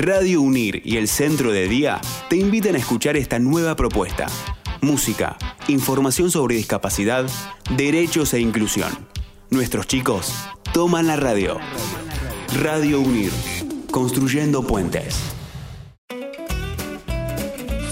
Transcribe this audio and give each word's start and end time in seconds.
Radio 0.00 0.42
Unir 0.42 0.80
y 0.84 0.96
el 0.96 1.08
Centro 1.08 1.50
de 1.50 1.66
Día 1.66 2.00
te 2.30 2.36
invitan 2.36 2.76
a 2.76 2.78
escuchar 2.78 3.16
esta 3.16 3.40
nueva 3.40 3.74
propuesta. 3.74 4.26
Música, 4.80 5.36
información 5.66 6.30
sobre 6.30 6.54
discapacidad, 6.54 7.26
derechos 7.76 8.32
e 8.32 8.38
inclusión. 8.38 8.92
Nuestros 9.50 9.88
chicos 9.88 10.32
toman 10.72 11.08
la 11.08 11.16
radio. 11.16 11.58
Radio 12.62 13.00
Unir, 13.00 13.32
construyendo 13.90 14.62
puentes. 14.62 15.18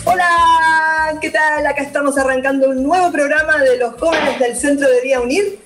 Hola, 0.05 1.19
¿qué 1.21 1.31
tal? 1.31 1.67
Acá 1.67 1.83
estamos 1.83 2.17
arrancando 2.19 2.71
un 2.71 2.85
nuevo 2.85 3.11
programa 3.11 3.59
de 3.59 3.79
los 3.79 3.95
jóvenes 3.95 4.39
del 4.39 4.55
Centro 4.55 4.89
de 4.89 5.03
Día 5.03 5.21
Unir. 5.21 5.59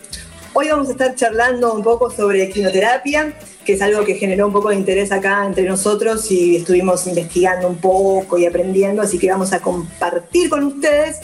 Hoy 0.53 0.69
vamos 0.69 0.89
a 0.89 0.93
estar 0.93 1.15
charlando 1.15 1.73
un 1.73 1.85
poco 1.85 2.11
sobre 2.11 2.51
quinoterapia, 2.51 3.35
que 3.65 3.75
es 3.75 3.83
algo 3.83 4.05
que 4.05 4.17
generó 4.17 4.49
un 4.49 4.53
poco 4.53 4.71
de 4.71 4.75
interés 4.75 5.13
acá 5.13 5.47
entre 5.47 5.63
nosotros 5.63 6.29
y 6.29 6.57
estuvimos 6.57 7.07
investigando 7.07 7.69
un 7.69 7.77
poco 7.77 8.37
y 8.37 8.47
aprendiendo, 8.47 9.01
así 9.01 9.17
que 9.17 9.31
vamos 9.31 9.53
a 9.53 9.61
compartir 9.61 10.51
con 10.51 10.65
ustedes 10.65 11.21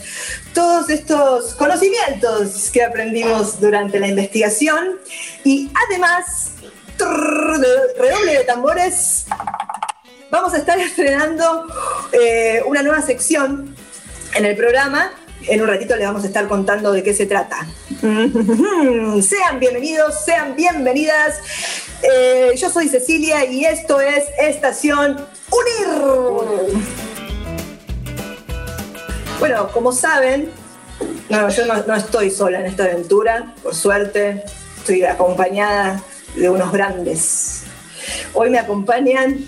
todos 0.55 0.91
estos 0.91 1.55
conocimientos 1.55 2.71
que 2.73 2.85
aprendimos 2.85 3.61
durante 3.61 3.99
la 3.99 4.07
investigación. 4.07 5.01
Y 5.43 5.73
además, 5.89 6.53
redoble 6.97 8.33
de 8.33 8.45
tambores, 8.45 9.27
vamos 10.31 10.55
a 10.55 10.59
estar 10.59 10.79
estrenando 10.79 11.67
eh, 12.13 12.63
una 12.65 12.81
nueva 12.81 13.03
sección 13.03 13.75
en 14.37 14.45
el 14.45 14.55
programa 14.55 15.11
en 15.49 15.61
un 15.61 15.69
ratito 15.69 15.97
les 15.97 16.07
vamos 16.07 16.25
a 16.25 16.27
estar 16.27 16.47
contando 16.49 16.93
de 16.93 17.03
qué 17.03 17.15
se 17.15 17.27
trata. 17.27 17.67
sean 18.01 19.61
bienvenidos, 19.61 20.25
sean 20.25 20.57
bienvenidas. 20.57 21.41
Eh, 22.03 22.53
yo 22.57 22.71
soy 22.71 22.89
Cecilia 22.89 23.45
y 23.45 23.65
esto 23.65 24.01
es 24.01 24.25
Estación 24.39 25.17
Unir. 25.51 26.83
Bueno, 29.39 29.69
como 29.73 29.93
saben, 29.93 30.51
no, 31.29 31.49
yo 31.49 31.67
no, 31.67 31.83
no 31.87 31.95
estoy 31.95 32.31
sola 32.31 32.61
en 32.61 32.67
esta 32.67 32.85
aventura, 32.85 33.55
por 33.63 33.75
suerte, 33.75 34.45
estoy 34.79 35.05
acompañada 35.05 36.03
de 36.35 36.49
unos 36.49 36.73
grandes. 36.73 37.65
Hoy 38.35 38.51
me 38.51 38.59
acompañan 38.59 39.45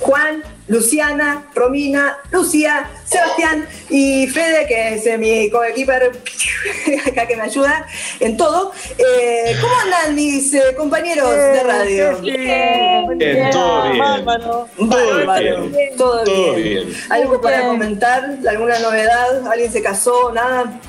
Juan, 0.00 0.42
Luciana, 0.68 1.44
Romina, 1.54 2.18
Lucía, 2.30 2.88
Sebastián 3.04 3.66
y 3.90 4.26
Fede, 4.28 4.66
que 4.66 4.94
es 4.94 5.18
mi 5.18 5.50
coequiper 5.50 6.12
acá 7.06 7.26
que 7.26 7.36
me 7.36 7.42
ayuda 7.42 7.86
en 8.20 8.36
todo. 8.36 8.72
Eh, 8.96 9.56
¿Cómo 9.60 9.74
andan 9.84 10.14
mis 10.14 10.54
eh, 10.54 10.74
compañeros 10.76 11.30
de 11.30 11.62
radio? 11.62 12.18
Bien, 12.20 13.18
bien, 13.18 13.50
todo 13.50 13.82
bien. 13.90 13.98
Bárbaro. 13.98 14.68
bien. 14.78 15.96
Todo, 15.96 16.24
Todo 16.24 16.54
bien. 16.54 16.88
bien. 16.88 16.96
¿Algo 17.10 17.40
para 17.40 17.66
comentar? 17.66 18.38
¿Alguna 18.48 18.78
novedad? 18.78 19.46
¿Alguien 19.46 19.72
se 19.72 19.82
casó? 19.82 20.32
¿Nada? 20.32 20.80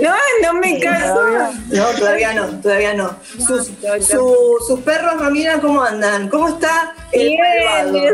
No, 0.00 0.14
no 0.42 0.52
me 0.60 0.78
caso. 0.80 1.52
No, 1.70 1.86
todavía 1.98 2.32
no, 2.34 2.46
todavía 2.60 2.94
no. 2.94 3.16
Sus, 3.46 3.70
su- 4.06 4.56
sus 4.66 4.80
perros, 4.80 5.20
Romina, 5.20 5.60
¿cómo 5.60 5.82
andan? 5.82 6.28
¿Cómo 6.28 6.48
está 6.48 6.94
el 7.12 7.28
Bien, 7.28 7.40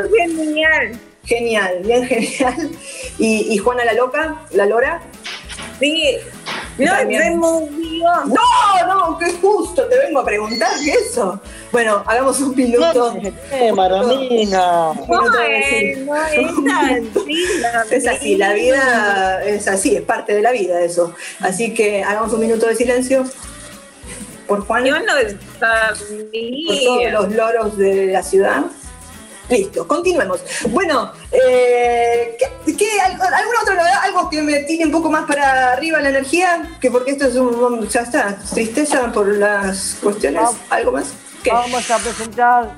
es 0.00 0.36
genial. 0.36 1.00
Genial, 1.24 1.78
bien 1.84 2.04
genial. 2.06 2.70
¿Y, 3.18 3.52
y 3.54 3.58
Juana 3.58 3.84
la 3.84 3.92
loca, 3.94 4.36
la 4.50 4.66
lora? 4.66 5.02
Sí. 5.78 6.16
No, 6.86 6.92
También. 6.96 7.22
se 7.22 7.30
movió. 7.36 8.08
No, 8.26 8.86
no, 8.86 9.18
qué 9.18 9.32
justo, 9.40 9.86
te 9.86 9.98
vengo 9.98 10.20
a 10.20 10.24
preguntar 10.24 10.70
qué 10.84 10.92
eso. 10.92 11.40
Bueno, 11.70 12.02
hagamos 12.06 12.40
un 12.40 12.54
minuto. 12.56 13.14
Eh, 13.50 13.72
No, 15.08 15.32
es 15.32 16.06
así. 17.26 17.58
la 17.60 17.84
Es 17.90 18.06
así, 18.06 18.36
la 18.36 18.52
vida 18.52 19.42
es 19.44 19.68
así, 19.68 19.96
es 19.96 20.02
parte 20.02 20.34
de 20.34 20.42
la 20.42 20.52
vida 20.52 20.80
eso. 20.82 21.14
Así 21.40 21.74
que 21.74 22.02
hagamos 22.02 22.32
un 22.32 22.40
minuto 22.40 22.66
de 22.66 22.74
silencio 22.76 23.24
por 24.46 24.66
Juan, 24.66 24.84
Yo 24.84 24.98
no 24.98 25.14
por 25.56 26.78
todos 26.84 27.12
los 27.12 27.32
loros 27.32 27.78
de 27.78 28.06
la 28.06 28.22
ciudad. 28.22 28.64
Listo, 29.48 29.86
continuemos. 29.86 30.40
Bueno, 30.70 31.12
eh, 31.30 32.36
¿qué, 32.64 32.74
qué- 32.76 33.00
al- 33.00 33.12
¿alguna 33.20 33.60
otra 33.62 33.74
novedad? 33.74 33.98
¿Algo 34.04 34.30
que 34.30 34.40
me 34.40 34.60
tire 34.60 34.84
un 34.86 34.92
poco 34.92 35.10
más 35.10 35.24
para 35.26 35.72
arriba 35.72 36.00
la 36.00 36.08
energía? 36.10 36.70
Que 36.80 36.90
porque 36.90 37.10
esto 37.12 37.26
es 37.26 37.34
un... 37.36 37.86
Ya 37.88 38.00
está, 38.00 38.38
tristeza 38.54 39.12
por 39.12 39.26
las 39.28 39.96
cuestiones. 40.02 40.48
¿Algo 40.70 40.92
más? 40.92 41.12
¿Qué? 41.42 41.50
Vamos 41.50 41.90
a 41.90 41.98
presentar 41.98 42.70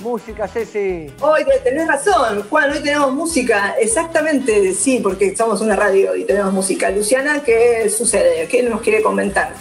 música, 0.00 0.46
Ceci. 0.46 1.10
Hoy 1.20 1.44
te- 1.44 1.58
tenés 1.70 1.88
razón, 1.88 2.44
Juan, 2.48 2.70
hoy 2.70 2.78
tenemos 2.80 3.12
música, 3.12 3.74
exactamente, 3.80 4.72
sí, 4.74 5.00
porque 5.02 5.34
somos 5.34 5.60
una 5.60 5.74
radio 5.74 6.14
y 6.14 6.24
tenemos 6.24 6.52
música. 6.52 6.90
Luciana, 6.90 7.42
¿qué 7.42 7.90
sucede? 7.90 8.46
¿Qué 8.46 8.62
nos 8.62 8.80
quiere 8.82 9.02
comentar? 9.02 9.52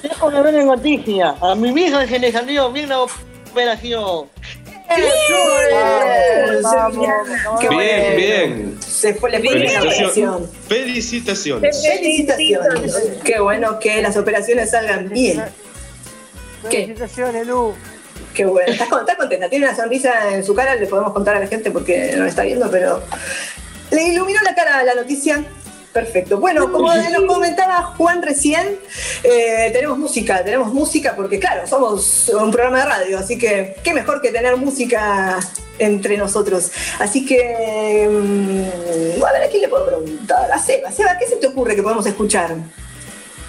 Tengo 0.00 0.28
una 0.28 0.40
buena 0.40 0.62
noticia. 0.62 1.34
A 1.42 1.54
mi 1.54 1.68
hija 1.82 2.06
se 2.06 2.18
le 2.18 2.32
salió 2.32 2.72
bien 2.72 2.88
la 2.88 3.00
operación. 3.02 4.26
Bien, 4.96 5.02
bueno. 7.60 8.16
bien. 8.16 8.78
Se 8.80 9.14
fue, 9.14 9.30
le 9.30 9.38
bien 9.38 9.78
operación. 9.78 10.50
Felicitaciones. 10.68 11.82
Felicitaciones. 11.82 12.96
Qué 13.24 13.40
bueno 13.40 13.78
que 13.78 14.02
las 14.02 14.16
operaciones 14.16 14.70
salgan 14.70 15.08
bien. 15.08 15.44
¿Qué? 16.70 16.82
Felicitaciones, 16.82 17.46
Lu. 17.46 17.74
Qué 18.34 18.44
bueno. 18.44 18.72
¿Estás, 18.72 18.88
estás 18.88 19.16
contenta? 19.16 19.48
Tiene 19.48 19.66
una 19.66 19.76
sonrisa 19.76 20.34
en 20.34 20.44
su 20.44 20.54
cara, 20.54 20.74
le 20.74 20.86
podemos 20.86 21.12
contar 21.12 21.36
a 21.36 21.40
la 21.40 21.46
gente 21.46 21.70
porque 21.70 22.12
no 22.16 22.24
la 22.24 22.28
está 22.28 22.42
viendo, 22.42 22.70
pero 22.70 23.02
le 23.90 24.02
iluminó 24.08 24.40
la 24.42 24.54
cara 24.54 24.82
la 24.84 24.94
noticia. 24.94 25.44
Perfecto. 25.92 26.38
Bueno, 26.38 26.70
como 26.70 26.94
nos 26.94 27.24
comentaba 27.26 27.82
Juan 27.96 28.22
recién, 28.22 28.78
eh, 29.24 29.70
tenemos 29.72 29.98
música, 29.98 30.44
tenemos 30.44 30.72
música 30.72 31.14
porque, 31.16 31.38
claro, 31.38 31.66
somos 31.66 32.28
un 32.28 32.50
programa 32.50 32.80
de 32.80 32.84
radio, 32.84 33.18
así 33.18 33.38
que 33.38 33.76
qué 33.82 33.94
mejor 33.94 34.20
que 34.20 34.30
tener 34.30 34.56
música 34.56 35.38
entre 35.78 36.16
nosotros. 36.16 36.70
Así 36.98 37.24
que, 37.24 38.08
mm, 38.10 39.22
a 39.24 39.32
ver, 39.32 39.42
¿a 39.44 39.48
quién 39.48 39.62
le 39.62 39.68
puedo 39.68 39.86
preguntar? 39.86 40.50
A 40.52 40.58
Seba. 40.58 40.92
Seba, 40.92 41.16
¿qué 41.18 41.26
se 41.26 41.36
te 41.36 41.46
ocurre 41.46 41.74
que 41.74 41.82
podemos 41.82 42.06
escuchar? 42.06 42.56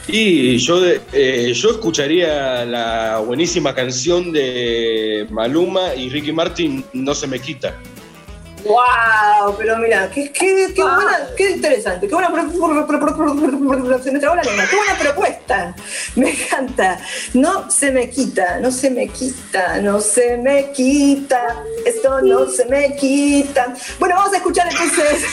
Y 0.08 0.58
yo, 0.58 0.82
eh, 1.14 1.54
yo 1.54 1.70
escucharía 1.70 2.66
la 2.66 3.20
buenísima 3.20 3.76
canción 3.76 4.32
de 4.32 5.28
Maluma 5.30 5.94
y 5.94 6.10
Ricky 6.10 6.32
Martin, 6.32 6.84
No 6.94 7.14
se 7.14 7.28
me 7.28 7.40
quita. 7.40 7.76
¡Wow! 8.70 9.56
Pero 9.58 9.78
mira, 9.80 10.10
qué, 10.12 10.32
qué, 10.32 10.72
qué 10.76 10.82
buena, 10.84 11.28
qué 11.36 11.50
interesante, 11.52 12.08
qué 12.08 12.14
buena 12.14 12.30
se 14.04 14.12
me 14.12 14.20
trabó 14.20 14.36
la 14.36 14.44
lengua, 14.44 14.64
qué 14.70 14.76
buena 14.76 14.98
propuesta. 15.00 15.76
Me 16.16 16.32
encanta. 16.32 17.00
No 17.34 17.70
se 17.72 17.92
me 17.92 18.12
quita, 18.12 18.60
no 18.60 18.72
se 18.72 18.92
me 18.92 19.08
quita, 19.08 19.82
no 19.82 20.00
se 20.00 20.38
me 20.38 20.72
quita, 20.72 21.64
esto 21.84 22.22
no 22.22 22.48
se 22.48 22.66
me 22.66 22.96
quita. 22.96 23.74
Bueno, 24.00 24.16
vamos 24.16 24.34
a 24.34 24.38
escuchar 24.38 24.68
entonces 24.70 25.26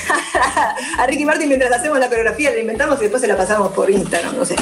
a 0.98 1.06
Ricky 1.06 1.26
Martin 1.26 1.48
mientras 1.48 1.72
hacemos 1.72 1.98
la 1.98 2.08
coreografía, 2.08 2.50
la 2.52 2.60
inventamos 2.60 2.98
y 2.98 3.02
después 3.02 3.20
se 3.20 3.28
la 3.28 3.36
pasamos 3.36 3.72
por 3.72 3.90
Instagram, 3.90 4.36
no 4.36 4.46
sé. 4.46 4.56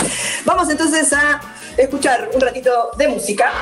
Vamos 0.44 0.68
entonces 0.68 1.12
a 1.12 1.40
escuchar 1.76 2.30
un 2.34 2.40
ratito 2.40 2.90
de 2.98 3.08
música. 3.08 3.52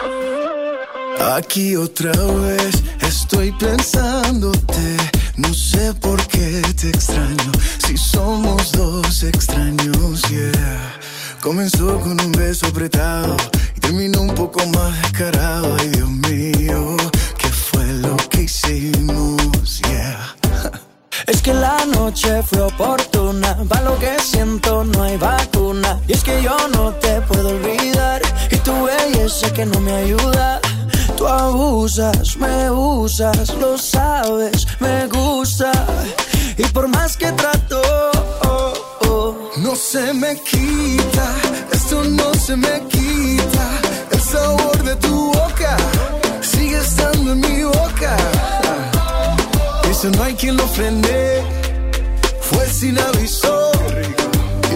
Aquí 1.21 1.77
otra 1.77 2.11
vez 2.11 2.83
estoy 3.07 3.53
pensándote, 3.53 4.97
no 5.43 5.55
sé 5.55 5.93
por 5.95 6.25
qué 6.27 6.63
te 6.77 6.89
extraño, 6.89 7.53
si 7.87 7.97
somos 7.97 8.73
dos 8.73 9.23
extraños, 9.23 10.23
yeah. 10.31 10.99
Comenzó 11.41 11.99
con 12.01 12.21
un 12.21 12.33
beso 12.33 12.67
apretado 12.69 13.37
y 13.77 13.81
terminó 13.81 14.23
un 14.23 14.35
poco 14.35 14.65
más 14.67 15.01
descarado, 15.03 15.77
ay 15.79 15.89
Dios 15.89 16.11
mío, 16.11 16.97
¿qué 17.39 17.49
fue 17.49 17.85
lo 17.95 18.17
que 18.31 18.43
hicimos, 18.43 19.81
yeah? 19.89 20.37
Es 21.27 21.41
que 21.41 21.55
la 21.55 21.85
noche 21.87 22.43
fue 22.43 22.61
oportuna, 22.61 23.57
para 23.69 23.83
lo 23.83 23.99
que 23.99 24.19
siento 24.19 24.83
no 24.85 25.05
hay 25.05 25.17
vacuna. 25.17 26.01
Y 26.09 26.15
es 26.15 26.25
que 26.25 26.43
yo 26.43 26.57
no 26.75 26.93
te 26.95 27.21
puedo 27.23 27.51
olvidar, 27.51 28.21
y 28.51 28.57
tu 28.57 28.73
belleza 28.85 29.53
que 29.53 29.65
no 29.65 29.79
me 29.81 29.93
ayuda. 29.93 30.61
Tú 31.23 31.29
abusas, 31.29 32.37
me 32.37 32.69
usas, 32.69 33.55
lo 33.55 33.79
sabes, 33.79 34.67
me 34.81 35.07
gusta. 35.07 35.71
Y 36.59 36.65
por 36.65 36.89
más 36.89 37.17
que 37.17 37.31
trato, 37.31 37.81
oh, 38.45 38.73
oh, 39.09 39.51
no 39.59 39.77
se 39.77 40.13
me 40.15 40.35
quita, 40.43 41.27
esto 41.71 42.03
no 42.03 42.35
se 42.35 42.57
me 42.57 42.83
quita. 42.89 43.69
El 44.11 44.21
sabor 44.21 44.83
de 44.83 44.97
tu 44.97 45.27
boca 45.27 45.77
sigue 46.41 46.79
estando 46.79 47.31
en 47.35 47.41
mi 47.41 47.63
boca. 47.63 48.17
Eso 49.89 50.11
no 50.11 50.25
hay 50.25 50.35
quien 50.35 50.57
lo 50.57 50.67
frene. 50.67 51.45
Fue 52.41 52.67
sin 52.67 52.99
aviso 52.99 53.72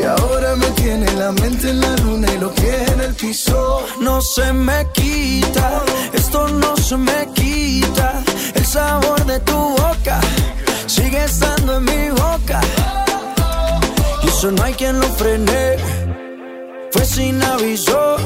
ahora 0.07 0.55
me 0.57 0.67
tiene 0.73 1.11
la 1.15 1.33
mente 1.33 1.71
en 1.71 1.81
la 1.81 1.97
luna 1.97 2.29
y 2.33 2.39
los 2.39 2.53
pies 2.53 2.91
en 2.93 3.01
el 3.01 3.15
piso. 3.15 3.85
No 4.01 4.21
se 4.21 4.53
me 4.53 4.87
quita, 4.93 5.83
esto 6.13 6.49
no 6.49 6.77
se 6.77 6.97
me 6.97 7.29
quita. 7.35 8.23
El 8.55 8.65
sabor 8.65 9.25
de 9.27 9.39
tu 9.41 9.57
boca 9.57 10.21
sigue 10.87 11.25
estando 11.25 11.77
en 11.77 11.85
mi 11.85 12.11
boca. 12.11 12.61
Y 14.23 14.29
eso 14.29 14.51
no 14.51 14.63
hay 14.63 14.75
quien 14.75 15.01
lo 15.01 15.09
frene, 15.09 15.77
fue 16.93 17.05
sin 17.05 17.43
aviso 17.43 18.17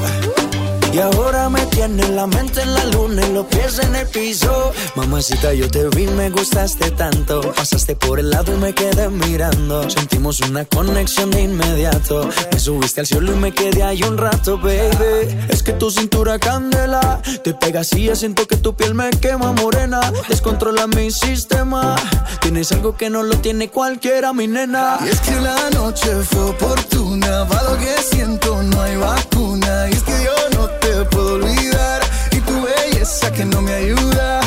y 0.93 0.99
ahora 0.99 1.47
me 1.49 1.65
tiene 1.67 2.07
la 2.09 2.27
mente 2.27 2.61
en 2.61 2.73
la 2.73 2.85
luna 2.85 3.25
y 3.25 3.33
los 3.33 3.45
pies 3.45 3.79
en 3.79 3.95
el 3.95 4.07
piso. 4.07 4.73
Mamacita, 4.95 5.53
yo 5.53 5.69
te 5.71 5.87
vi, 5.89 6.05
me 6.07 6.29
gustaste 6.29 6.91
tanto. 6.91 7.53
Pasaste 7.53 7.95
por 7.95 8.19
el 8.19 8.29
lado 8.29 8.53
y 8.53 8.57
me 8.57 8.73
quedé 8.73 9.09
mirando. 9.09 9.89
Sentimos 9.89 10.41
una 10.41 10.65
conexión 10.65 11.31
de 11.31 11.43
inmediato. 11.43 12.29
Me 12.51 12.59
subiste 12.59 12.99
al 12.99 13.07
cielo 13.07 13.31
y 13.31 13.35
me 13.37 13.53
quedé 13.53 13.83
ahí 13.83 14.03
un 14.03 14.17
rato, 14.17 14.57
baby. 14.57 15.37
Es 15.47 15.63
que 15.63 15.71
tu 15.71 15.89
cintura 15.89 16.37
candela. 16.39 17.21
Te 17.43 17.53
pegas 17.53 17.93
y 17.93 18.05
ya 18.05 18.15
siento 18.15 18.45
que 18.45 18.57
tu 18.57 18.75
piel 18.75 18.93
me 18.93 19.09
quema 19.11 19.53
morena. 19.53 20.01
Descontrola 20.27 20.87
mi 20.87 21.09
sistema. 21.09 21.95
Tienes 22.41 22.69
algo 22.73 22.97
que 22.97 23.09
no 23.09 23.23
lo 23.23 23.37
tiene 23.37 23.69
cualquiera, 23.69 24.33
mi 24.33 24.47
nena. 24.47 24.97
Y 25.05 25.09
es 25.09 25.21
que 25.21 25.39
la 25.39 25.69
noche 25.69 26.09
fue 26.29 26.41
oportuna, 26.41 27.47
para 27.47 27.63
lo 27.63 27.77
que 27.77 27.95
siento 28.01 28.61
no 28.61 28.81
hay 28.81 28.97
vacuna. 28.97 29.87
Y 29.89 29.93
es 29.93 30.03
que 30.03 30.11
yo 30.23 30.59
no 30.59 30.80
puedo 31.09 31.33
olvidar, 31.35 32.01
y 32.31 32.39
tu 32.39 32.61
belleza 32.61 33.31
que 33.31 33.45
no 33.45 33.61
me 33.61 33.73
ayuda. 33.73 34.41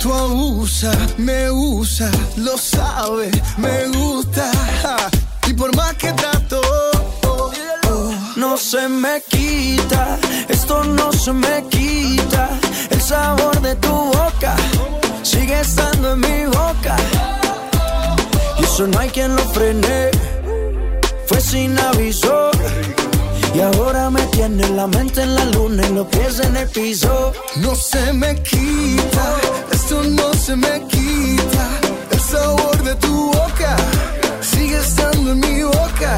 Tú 0.00 0.12
abusa, 0.12 0.92
me 1.16 1.50
usa, 1.50 2.10
lo 2.36 2.56
sabe, 2.58 3.30
me 3.58 3.86
gusta. 3.88 4.50
Y 5.46 5.54
por 5.54 5.74
más 5.76 5.94
que 5.94 6.12
trato, 6.12 6.60
No 8.36 8.56
se 8.56 8.88
me 8.88 9.22
quita, 9.30 10.18
esto 10.48 10.82
no 10.84 11.12
se 11.12 11.32
me 11.32 11.64
quita. 11.70 12.48
El 12.90 13.00
sabor 13.00 13.60
de 13.60 13.74
tu 13.76 13.92
boca 13.92 14.56
sigue 15.22 15.60
estando 15.60 16.12
en 16.14 16.20
mi 16.20 16.46
boca. 16.46 16.96
Y 18.58 18.64
eso 18.64 18.86
no 18.86 18.98
hay 18.98 19.10
quien 19.10 19.36
lo 19.36 19.44
frene. 19.54 20.10
Fue 21.26 21.40
sin 21.40 21.78
aviso. 21.78 22.50
Y 23.54 23.60
ahora 23.60 24.08
me 24.08 24.22
tiene 24.28 24.66
la 24.70 24.86
mente 24.86 25.22
en 25.22 25.34
la 25.34 25.44
luna 25.46 25.86
y 25.86 25.92
los 25.92 26.06
pies 26.06 26.40
en 26.40 26.56
el 26.56 26.68
piso. 26.68 27.32
no 27.56 27.74
se 27.74 28.12
me 28.14 28.34
quita, 28.42 29.36
esto 29.70 30.02
no 30.04 30.32
se 30.32 30.56
me 30.56 30.80
quita. 30.88 31.68
El 32.10 32.20
sabor 32.20 32.82
de 32.82 32.94
tu 32.94 33.26
boca 33.26 33.76
sigue 34.40 34.78
estando 34.78 35.32
en 35.32 35.40
mi 35.40 35.62
boca. 35.64 36.16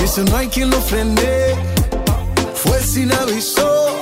Y 0.00 0.04
eso 0.04 0.22
no 0.24 0.36
hay 0.36 0.46
quien 0.48 0.70
lo 0.70 0.80
frene. 0.80 1.54
Fue 2.54 2.80
sin 2.80 3.12
aviso. 3.12 3.98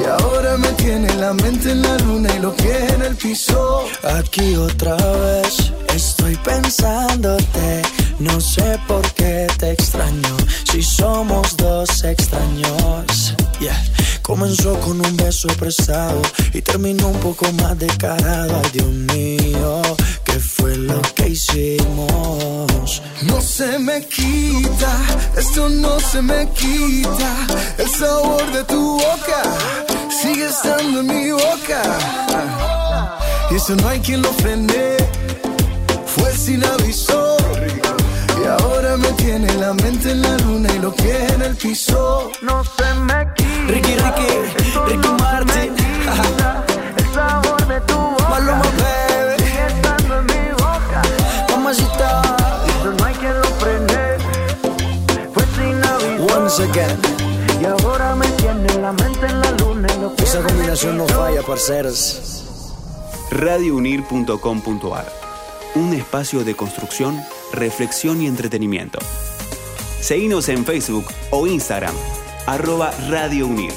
Y 0.00 0.04
ahora 0.06 0.56
me 0.58 0.68
tiene 0.74 1.12
la 1.16 1.32
mente 1.34 1.72
en 1.72 1.82
la 1.82 1.96
luna 1.98 2.28
y 2.36 2.38
los 2.38 2.54
pies 2.54 2.92
en 2.92 3.02
el 3.02 3.16
piso. 3.16 3.84
Aquí 4.16 4.54
otra 4.54 4.94
vez 4.94 5.72
estoy 5.92 6.36
pensándote. 6.36 7.82
No 8.18 8.40
sé 8.40 8.78
por 8.88 9.02
qué 9.12 9.46
te 9.58 9.72
extraño. 9.72 10.36
Si 10.70 10.82
somos 10.82 11.56
dos 11.56 12.04
extraños. 12.04 13.34
Yeah. 13.60 13.80
Comenzó 14.22 14.78
con 14.80 15.00
un 15.00 15.16
beso 15.16 15.48
prestado 15.58 16.20
y 16.52 16.60
terminó 16.60 17.08
un 17.08 17.18
poco 17.20 17.50
más 17.52 17.78
descarado. 17.78 18.60
Ay, 18.62 18.70
Dios 18.74 18.88
mío, 19.14 19.82
¿qué 20.24 20.38
fue 20.38 20.76
lo 20.76 21.00
que 21.14 21.28
hicimos? 21.30 23.02
No 23.22 23.40
se 23.40 23.78
me 23.78 24.04
quita, 24.04 24.92
esto 25.36 25.68
no 25.70 25.98
se 25.98 26.20
me 26.20 26.46
quita. 26.50 27.46
El 27.78 27.88
sabor 27.88 28.52
de 28.52 28.64
tu 28.64 28.98
boca 28.98 29.42
sigue 30.10 30.46
estando 30.46 31.00
en 31.00 31.06
mi 31.06 31.30
boca. 31.30 31.82
Y 33.50 33.54
eso 33.54 33.76
no 33.76 33.88
hay 33.88 34.00
quien 34.00 34.20
lo 34.20 34.32
frene. 34.34 34.96
Fue 36.04 36.36
sin 36.36 36.62
aviso. 36.64 37.27
Y 38.88 38.90
ahora 38.90 38.96
me 38.96 39.12
tiene 39.22 39.54
la 39.56 39.74
mente 39.74 40.10
en 40.12 40.22
la 40.22 40.34
luna 40.38 40.68
y 40.74 40.78
los 40.78 40.94
pies 40.94 41.32
en 41.32 41.42
el 41.42 41.54
piso. 41.56 42.30
No 42.40 42.64
se 42.64 42.94
me 42.94 43.28
quita. 43.34 43.66
Ricky, 43.66 43.96
Ricky, 43.96 44.28
Ricky 44.86 45.08
Martin. 45.20 45.76
El 46.96 47.12
sabor 47.14 47.66
de 47.66 47.80
tu 47.82 47.94
boca 47.98 48.28
Maluma, 48.30 48.62
baby. 48.62 49.44
sigue 49.44 49.66
estando 49.66 50.18
en 50.20 50.26
mi 50.26 50.52
boca. 50.52 51.02
Mamacita. 51.50 52.22
Eso 52.80 52.92
no 52.98 53.04
hay 53.04 53.14
quien 53.16 53.34
lo 53.38 53.44
frene. 53.60 54.16
Fue 55.34 55.44
sin 55.54 55.84
aviso. 55.84 56.38
Once 56.38 56.62
again. 56.62 56.98
Y 57.60 57.64
ahora 57.66 58.14
me 58.14 58.26
tiene 58.32 58.72
la 58.80 58.92
mente 58.92 59.26
en 59.26 59.40
la 59.40 59.50
luna 59.50 59.88
y 59.94 60.00
los 60.00 60.12
pies 60.14 60.30
Esa 60.30 60.38
en 60.38 60.44
el 60.46 60.50
combinación 60.52 60.96
no 60.96 61.04
piso. 61.06 61.18
falla, 61.20 61.42
parceros. 61.42 62.44
radiounir.com.ar 63.32 65.12
Un 65.74 65.92
espacio 65.92 66.42
de 66.42 66.54
construcción, 66.56 67.20
reflexión 67.52 68.22
y 68.22 68.26
entretenimiento. 68.26 68.98
Seguinos 70.00 70.48
en 70.48 70.64
Facebook 70.64 71.06
o 71.30 71.46
Instagram, 71.46 71.94
arroba 72.46 72.92
Radio 73.08 73.46
Unir. 73.46 73.72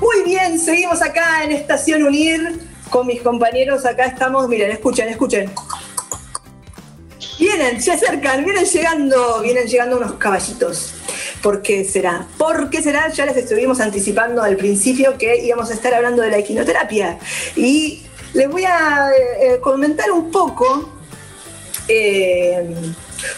Muy 0.00 0.22
bien, 0.24 0.58
seguimos 0.58 1.02
acá 1.02 1.44
en 1.44 1.52
Estación 1.52 2.02
Unir 2.02 2.60
con 2.90 3.06
mis 3.06 3.22
compañeros. 3.22 3.84
Acá 3.84 4.06
estamos, 4.06 4.48
miren, 4.48 4.70
escuchen, 4.70 5.08
escuchen. 5.08 5.50
Vienen, 7.38 7.82
se 7.82 7.92
acercan, 7.92 8.44
vienen 8.44 8.64
llegando, 8.64 9.40
vienen 9.42 9.66
llegando 9.66 9.98
unos 9.98 10.14
caballitos. 10.14 10.94
¿Por 11.42 11.62
qué 11.62 11.84
será? 11.84 12.26
¿Por 12.38 12.70
qué 12.70 12.82
será? 12.82 13.08
Ya 13.12 13.26
les 13.26 13.36
estuvimos 13.36 13.80
anticipando 13.80 14.42
al 14.42 14.56
principio 14.56 15.18
que 15.18 15.44
íbamos 15.44 15.70
a 15.70 15.74
estar 15.74 15.94
hablando 15.94 16.22
de 16.22 16.30
la 16.30 16.38
equinoterapia. 16.38 17.18
Y 17.54 18.05
les 18.34 18.48
voy 18.48 18.64
a 18.64 19.10
eh, 19.10 19.54
eh, 19.54 19.60
comentar 19.60 20.10
un 20.10 20.30
poco 20.30 20.92
eh, 21.88 22.74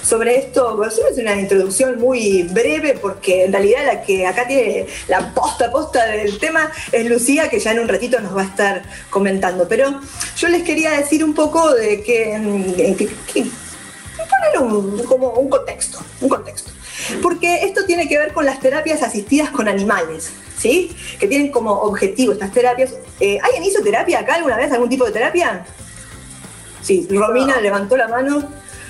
sobre 0.03 0.39
esto. 0.39 0.83
Es 0.85 1.19
una 1.19 1.37
introducción 1.41 1.99
muy 1.99 2.45
breve 2.45 2.99
porque 3.01 3.45
en 3.45 3.53
realidad 3.53 3.87
la 3.87 4.03
que 4.03 4.27
acá 4.27 4.47
tiene 4.47 4.87
la 5.09 5.33
posta 5.35 5.71
posta 5.71 6.05
del 6.07 6.39
tema 6.39 6.71
es 6.93 7.09
Lucía, 7.09 7.49
que 7.49 7.59
ya 7.61 7.73
en 7.73 7.81
un 7.81 7.89
ratito 7.89 8.21
nos 8.21 8.37
va 8.37 8.43
a 8.43 8.47
estar 8.47 8.83
comentando. 9.11 9.69
Pero 9.69 10.01
yo 10.37 10.49
les 10.49 10.63
quería 10.63 10.91
decir 10.93 11.23
un 11.25 11.35
poco 11.35 11.75
de 11.75 12.03
que, 12.03 12.39
mm, 12.39 12.97
que- 12.97 13.47
poner 14.17 14.59
un, 14.61 15.03
como 15.05 15.31
un 15.31 15.49
contexto, 15.49 15.99
un 16.21 16.29
contexto. 16.29 16.71
Porque 17.23 17.65
esto 17.65 17.85
tiene 17.85 18.09
que 18.09 18.19
ver 18.19 18.33
con 18.33 18.45
las 18.45 18.61
terapias 18.61 19.03
asistidas 19.03 19.51
con 19.51 19.69
animales, 19.69 20.31
¿sí? 20.59 20.95
Que 21.19 21.27
tienen 21.27 21.51
como 21.51 21.73
objetivo 21.73 22.33
estas 22.33 22.53
terapias. 22.53 22.95
Eh, 23.21 23.39
¿Alguien 23.43 23.65
hizo 23.65 23.83
terapia 23.83 24.21
acá 24.21 24.35
alguna 24.35 24.57
vez? 24.57 24.73
¿Algún 24.73 24.89
tipo 24.89 25.05
de 25.05 25.13
terapia? 25.13 25.65
Sí, 26.83 27.07
Romina 27.11 27.61
levantó 27.61 27.97
la 27.97 28.09
mano, 28.09 28.49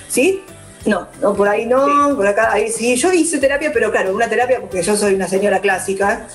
¿sí? 0.09 0.43
No, 0.87 1.09
no, 1.21 1.35
por 1.35 1.49
ahí 1.49 1.67
no, 1.67 2.15
por 2.17 2.27
acá, 2.27 2.53
ahí 2.53 2.71
sí. 2.71 2.97
Yo 2.97 3.13
hice 3.13 3.39
terapia, 3.39 3.73
pero 3.73 3.91
claro, 3.91 4.15
una 4.15 4.29
terapia 4.29 4.61
porque 4.61 4.83
yo 4.83 4.97
soy 4.97 5.15
una 5.15 5.29
señora 5.29 5.61
clásica 5.61 6.27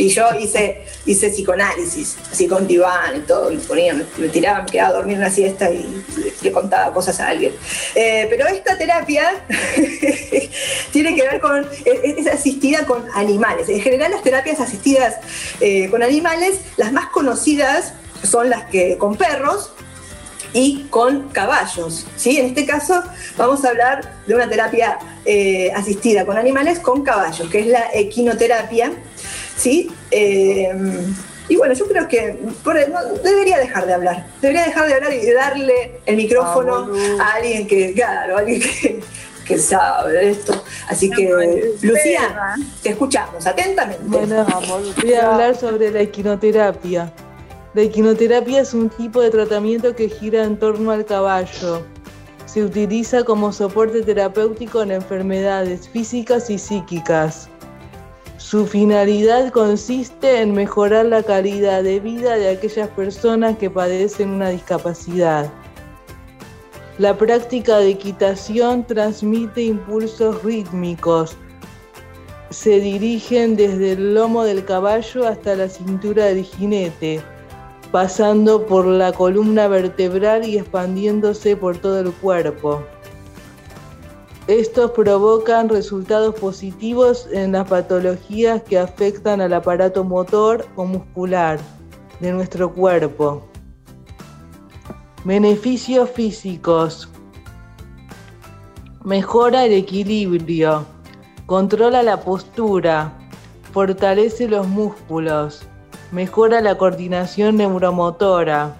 y 0.00 0.08
yo 0.08 0.24
hice, 0.40 0.82
hice 1.04 1.28
psicoanálisis, 1.28 2.16
así 2.32 2.46
con 2.46 2.66
diván 2.66 3.18
y 3.18 3.20
todo, 3.20 3.50
me 3.50 3.58
ponía, 3.58 3.92
me, 3.92 4.28
tiraba, 4.28 4.62
me 4.62 4.70
quedaba 4.70 4.88
a 4.88 4.92
dormir 4.94 5.18
una 5.18 5.30
siesta 5.30 5.70
y 5.70 6.02
le, 6.40 6.52
contaba 6.52 6.92
cosas 6.94 7.20
a 7.20 7.28
alguien. 7.28 7.52
Eh, 7.94 8.26
pero 8.30 8.46
esta 8.46 8.78
terapia 8.78 9.44
tiene 10.92 11.14
que 11.14 11.22
ver 11.22 11.38
con, 11.40 11.66
es, 11.84 12.18
es 12.18 12.26
asistida 12.28 12.86
con 12.86 13.04
animales. 13.14 13.68
En 13.68 13.82
general 13.82 14.10
las 14.10 14.22
terapias 14.22 14.58
asistidas 14.60 15.16
eh, 15.60 15.90
con 15.90 16.02
animales, 16.02 16.60
las 16.78 16.92
más 16.92 17.10
conocidas 17.10 17.92
son 18.22 18.48
las 18.48 18.64
que 18.64 18.96
con 18.96 19.16
perros, 19.16 19.70
y 20.52 20.86
con 20.90 21.28
caballos. 21.28 22.06
¿sí? 22.16 22.38
En 22.38 22.46
este 22.46 22.66
caso 22.66 23.02
vamos 23.36 23.64
a 23.64 23.70
hablar 23.70 24.14
de 24.26 24.34
una 24.34 24.48
terapia 24.48 24.98
eh, 25.24 25.70
asistida 25.74 26.24
con 26.24 26.36
animales 26.36 26.78
con 26.80 27.02
caballos, 27.02 27.48
que 27.48 27.60
es 27.60 27.66
la 27.66 27.90
equinoterapia. 27.92 28.92
¿Sí? 29.60 29.90
Eh, 30.10 30.72
y 31.48 31.56
bueno, 31.56 31.74
yo 31.74 31.86
creo 31.86 32.08
que 32.08 32.38
por- 32.64 32.76
no, 32.88 33.04
debería 33.22 33.58
dejar 33.58 33.84
de 33.86 33.92
hablar. 33.94 34.26
Debería 34.40 34.64
dejar 34.64 34.86
de 34.88 34.94
hablar 34.94 35.12
y 35.12 35.30
darle 35.32 36.00
el 36.06 36.16
micrófono 36.16 36.88
a 37.20 37.34
alguien 37.34 37.66
que, 37.66 37.92
claro, 37.92 38.36
a 38.36 38.40
alguien 38.40 38.60
que, 38.60 39.00
que 39.44 39.58
sabe 39.58 40.12
de 40.12 40.30
esto. 40.30 40.62
Así 40.88 41.10
que, 41.10 41.28
Lucía, 41.82 42.54
te 42.82 42.90
escuchamos 42.90 43.46
atentamente. 43.46 44.02
Bueno, 44.06 44.46
voy 45.02 45.12
a 45.14 45.32
hablar 45.32 45.56
sobre 45.56 45.90
la 45.90 46.00
equinoterapia. 46.00 47.12
La 47.74 47.82
equinoterapia 47.82 48.62
es 48.62 48.72
un 48.72 48.88
tipo 48.88 49.20
de 49.20 49.30
tratamiento 49.30 49.94
que 49.94 50.08
gira 50.08 50.44
en 50.44 50.56
torno 50.56 50.90
al 50.92 51.04
caballo. 51.04 51.82
Se 52.46 52.64
utiliza 52.64 53.22
como 53.24 53.52
soporte 53.52 54.02
terapéutico 54.02 54.82
en 54.82 54.90
enfermedades 54.92 55.88
físicas 55.88 56.48
y 56.50 56.58
psíquicas. 56.58 57.48
Su 58.40 58.66
finalidad 58.66 59.52
consiste 59.52 60.40
en 60.40 60.54
mejorar 60.54 61.04
la 61.04 61.22
calidad 61.22 61.84
de 61.84 62.00
vida 62.00 62.36
de 62.36 62.48
aquellas 62.48 62.88
personas 62.88 63.58
que 63.58 63.68
padecen 63.68 64.30
una 64.30 64.48
discapacidad. 64.48 65.52
La 66.96 67.16
práctica 67.16 67.76
de 67.78 67.90
equitación 67.90 68.86
transmite 68.86 69.62
impulsos 69.62 70.42
rítmicos. 70.42 71.36
Se 72.48 72.80
dirigen 72.80 73.56
desde 73.56 73.92
el 73.92 74.14
lomo 74.14 74.42
del 74.42 74.64
caballo 74.64 75.28
hasta 75.28 75.54
la 75.54 75.68
cintura 75.68 76.24
del 76.24 76.42
jinete. 76.42 77.22
pasando 77.92 78.64
por 78.66 78.86
la 78.86 79.12
columna 79.12 79.66
vertebral 79.66 80.46
y 80.48 80.58
expandiéndose 80.58 81.56
por 81.56 81.76
todo 81.76 82.00
el 82.00 82.12
cuerpo. 82.12 82.84
Estos 84.50 84.90
provocan 84.90 85.68
resultados 85.68 86.34
positivos 86.34 87.28
en 87.30 87.52
las 87.52 87.68
patologías 87.68 88.60
que 88.64 88.80
afectan 88.80 89.40
al 89.40 89.52
aparato 89.52 90.02
motor 90.02 90.66
o 90.74 90.84
muscular 90.84 91.60
de 92.18 92.32
nuestro 92.32 92.72
cuerpo. 92.74 93.46
Beneficios 95.24 96.10
físicos. 96.10 97.08
Mejora 99.04 99.66
el 99.66 99.72
equilibrio, 99.72 100.84
controla 101.46 102.02
la 102.02 102.18
postura, 102.18 103.12
fortalece 103.72 104.48
los 104.48 104.66
músculos, 104.66 105.62
mejora 106.10 106.60
la 106.60 106.76
coordinación 106.76 107.58
neuromotora. 107.58 108.74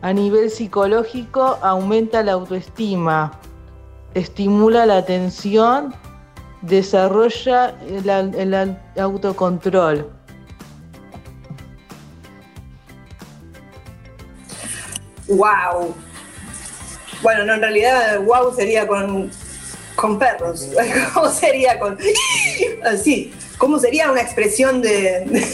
A 0.00 0.12
nivel 0.12 0.50
psicológico 0.50 1.56
aumenta 1.62 2.24
la 2.24 2.32
autoestima, 2.32 3.38
estimula 4.14 4.86
la 4.86 4.98
atención, 4.98 5.94
desarrolla 6.62 7.74
el, 7.86 8.76
autocontrol. 8.98 10.10
¡Wow! 15.28 15.94
Bueno, 17.22 17.44
no, 17.44 17.54
en 17.54 17.60
realidad 17.60 18.20
wow 18.20 18.54
sería 18.54 18.86
con, 18.86 19.30
con 19.94 20.18
perros. 20.18 20.68
¿Cómo 21.14 21.28
sería 21.30 21.78
con... 21.78 21.98
Así, 22.84 23.32
¿cómo 23.58 23.78
sería 23.78 24.10
una 24.10 24.20
expresión 24.20 24.82
de... 24.82 25.46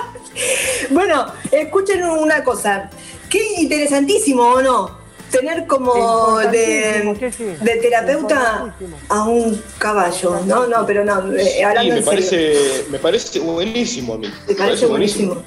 bueno, 0.90 1.26
escuchen 1.50 2.04
una 2.04 2.42
cosa. 2.44 2.90
Qué 3.28 3.60
interesantísimo, 3.60 4.42
¿o 4.42 4.62
no? 4.62 5.03
Tener 5.38 5.66
como 5.66 6.38
de, 6.38 7.14
de, 7.60 7.76
terapeuta 7.76 8.74
a 9.08 9.24
un 9.24 9.60
caballo, 9.78 10.40
¿no? 10.46 10.66
No, 10.66 10.86
pero 10.86 11.04
no, 11.04 11.32
eh, 11.34 11.64
sí, 11.80 11.90
me 11.90 12.02
parece, 12.02 12.84
me 12.90 12.98
parece 12.98 13.40
buenísimo 13.40 14.14
a 14.14 14.18
mí. 14.18 14.32
Me, 14.48 14.54
parece, 14.54 14.86
buenísimo. 14.86 15.42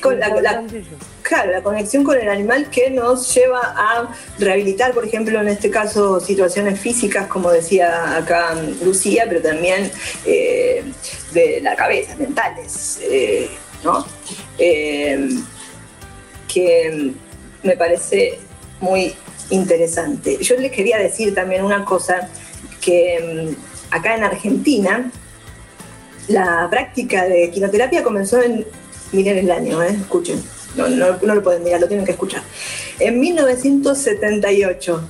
Con 0.00 0.18
la, 0.18 0.28
la, 0.40 0.64
claro, 1.22 1.52
la 1.52 1.62
conexión 1.62 2.04
con 2.04 2.18
el 2.18 2.28
animal 2.28 2.68
que 2.70 2.90
nos 2.90 3.34
lleva 3.34 3.60
a 3.76 4.14
rehabilitar, 4.38 4.92
por 4.92 5.06
ejemplo, 5.06 5.40
en 5.40 5.48
este 5.48 5.70
caso, 5.70 6.20
situaciones 6.20 6.78
físicas, 6.78 7.26
como 7.26 7.50
decía 7.50 8.16
acá 8.16 8.54
Lucía, 8.82 9.24
pero 9.28 9.40
también 9.40 9.90
eh, 10.26 10.84
de 11.32 11.60
la 11.62 11.74
cabeza, 11.74 12.16
mentales, 12.16 13.00
eh, 13.02 13.48
¿no? 13.82 14.06
Eh, 14.58 15.28
que 16.52 17.12
me 17.62 17.76
parece 17.76 18.38
muy 18.80 19.14
interesante. 19.50 20.38
Yo 20.42 20.56
les 20.56 20.72
quería 20.72 20.98
decir 20.98 21.34
también 21.34 21.64
una 21.64 21.84
cosa, 21.84 22.28
que 22.80 23.54
mm, 23.56 23.94
acá 23.94 24.16
en 24.16 24.24
Argentina 24.24 25.10
la 26.28 26.68
práctica 26.70 27.24
de 27.24 27.50
quinoterapia 27.50 28.02
comenzó 28.02 28.42
en, 28.42 28.66
miren 29.12 29.38
el 29.38 29.50
año, 29.50 29.82
¿eh? 29.82 29.96
escuchen, 30.00 30.42
no, 30.76 30.88
lo 30.88 31.42
pueden 31.42 31.64
mirar, 31.64 31.80
lo 31.80 31.88
tienen 31.88 32.06
que 32.06 32.12
escuchar, 32.12 32.42
en 32.98 33.18
1978 33.20 35.08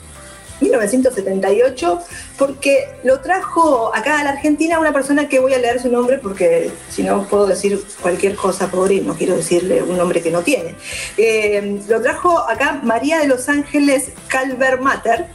1978, 0.63 2.01
porque 2.39 2.89
lo 3.05 3.21
trajo 3.21 3.95
acá 3.95 4.21
a 4.21 4.25
la 4.25 4.31
Argentina 4.31 4.79
una 4.79 4.93
persona 4.93 5.29
que 5.29 5.39
voy 5.39 5.55
a 5.55 5.59
leer 5.59 5.81
su 5.81 5.91
nombre 5.91 6.19
porque 6.19 6.71
si 6.91 7.03
no 7.03 7.27
puedo 7.29 7.47
decir 7.47 7.83
cualquier 8.01 8.37
cosa 8.37 8.71
pobre 8.71 8.95
y 8.95 9.01
no 9.01 9.15
quiero 9.15 9.37
decirle 9.37 9.83
un 9.83 9.97
nombre 9.97 10.23
que 10.23 10.31
no 10.31 10.43
tiene. 10.43 10.75
Eh, 11.17 11.81
lo 11.89 12.01
trajo 12.01 12.39
acá 12.39 12.81
María 12.83 13.19
de 13.19 13.27
los 13.27 13.49
Ángeles 13.49 14.11
Calvermater, 14.29 15.27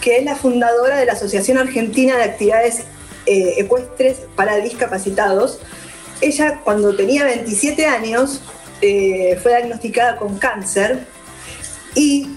que 0.00 0.18
es 0.18 0.24
la 0.24 0.36
fundadora 0.36 0.98
de 0.98 1.06
la 1.06 1.12
Asociación 1.12 1.58
Argentina 1.58 2.16
de 2.16 2.24
Actividades 2.24 2.82
eh, 3.26 3.54
Ecuestres 3.58 4.18
para 4.36 4.56
Discapacitados. 4.56 5.60
Ella 6.20 6.60
cuando 6.62 6.94
tenía 6.94 7.24
27 7.24 7.86
años 7.86 8.42
eh, 8.80 9.38
fue 9.42 9.52
diagnosticada 9.52 10.16
con 10.16 10.38
cáncer 10.38 11.06
y 11.94 12.36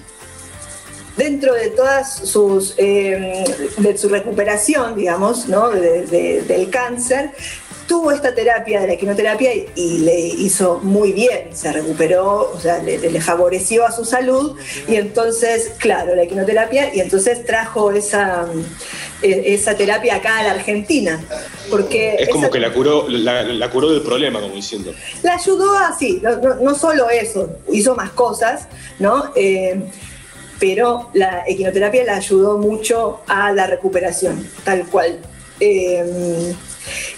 dentro 1.18 1.52
de 1.52 1.70
todas 1.70 2.14
sus, 2.16 2.74
eh, 2.78 3.44
de 3.76 3.98
su 3.98 4.08
recuperación, 4.08 4.94
digamos, 4.94 5.48
¿no? 5.48 5.68
del 5.68 6.70
cáncer, 6.70 7.32
tuvo 7.88 8.12
esta 8.12 8.34
terapia 8.34 8.82
de 8.82 8.86
la 8.86 8.96
quimioterapia 8.96 9.50
y, 9.74 9.98
le 9.98 10.20
hizo 10.20 10.78
muy 10.82 11.12
bien, 11.12 11.48
se 11.52 11.72
recuperó, 11.72 12.52
o 12.54 12.60
sea, 12.60 12.82
le, 12.82 13.20
favoreció 13.20 13.84
a 13.84 13.90
su 13.90 14.04
salud 14.04 14.56
y 14.86 14.94
entonces, 14.96 15.72
claro, 15.78 16.14
la 16.14 16.26
quimioterapia 16.26 16.94
y 16.94 17.00
entonces 17.00 17.44
trajo 17.44 17.90
esa, 17.90 18.46
e, 19.22 19.54
esa 19.54 19.74
terapia 19.74 20.16
acá 20.16 20.38
a 20.38 20.42
la 20.44 20.50
Argentina. 20.52 21.20
Porque 21.70 22.14
es 22.18 22.28
como 22.28 22.50
que 22.50 22.60
la 22.60 22.72
curó, 22.72 23.08
la, 23.08 23.70
curó 23.70 23.90
del 23.90 24.02
problema, 24.02 24.40
como 24.40 24.54
diciendo. 24.54 24.92
La 25.22 25.34
ayudó 25.34 25.76
así, 25.78 26.20
no, 26.22 26.36
no, 26.56 26.74
solo 26.74 27.08
eso, 27.08 27.56
hizo 27.72 27.96
más 27.96 28.10
cosas, 28.10 28.68
¿no? 28.98 29.32
Eh, 29.34 29.80
pero 30.58 31.10
la 31.14 31.44
equinoterapia 31.46 32.04
la 32.04 32.16
ayudó 32.16 32.58
mucho 32.58 33.20
a 33.26 33.52
la 33.52 33.66
recuperación, 33.66 34.48
tal 34.64 34.86
cual. 34.86 35.18
Eh, 35.60 36.54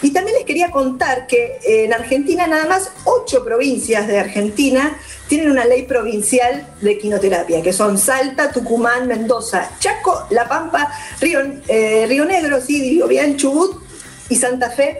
y 0.01 0.11
también 0.11 0.37
les 0.37 0.45
quería 0.45 0.71
contar 0.71 1.27
que 1.27 1.59
en 1.63 1.93
Argentina 1.93 2.47
nada 2.47 2.65
más 2.65 2.91
ocho 3.05 3.43
provincias 3.43 4.07
de 4.07 4.19
Argentina 4.19 4.97
tienen 5.27 5.49
una 5.49 5.65
ley 5.65 5.83
provincial 5.83 6.67
de 6.81 6.91
equinoterapia, 6.91 7.61
que 7.61 7.71
son 7.71 7.97
Salta, 7.97 8.51
Tucumán, 8.51 9.07
Mendoza, 9.07 9.71
Chaco, 9.79 10.27
La 10.29 10.47
Pampa, 10.47 10.91
Río, 11.19 11.39
eh, 11.67 12.05
Río 12.07 12.25
Negro, 12.25 12.59
bien, 13.07 13.37
Chubut 13.37 13.81
y 14.29 14.35
Santa 14.35 14.69
Fe. 14.71 14.99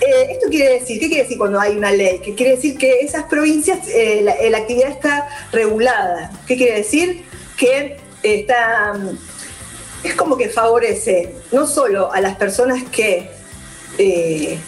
Eh, 0.00 0.32
¿Esto 0.32 0.48
quiere 0.50 0.80
decir? 0.80 0.98
¿Qué 0.98 1.06
quiere 1.06 1.22
decir 1.22 1.38
cuando 1.38 1.58
hay 1.60 1.76
una 1.76 1.90
ley? 1.90 2.18
Que 2.18 2.34
quiere 2.34 2.56
decir 2.56 2.76
que 2.76 3.00
esas 3.00 3.24
provincias, 3.24 3.78
la 4.22 4.58
actividad 4.58 4.90
está 4.90 5.28
regulada. 5.52 6.32
¿Qué 6.46 6.56
quiere 6.56 6.76
decir? 6.76 7.24
Que 7.56 7.96
está, 8.22 8.94
es 10.02 10.14
como 10.14 10.36
que 10.36 10.48
favorece 10.48 11.34
no 11.52 11.66
solo 11.66 12.12
a 12.12 12.20
las 12.20 12.36
personas 12.36 12.82
que 12.90 13.30
eh, 13.98 14.58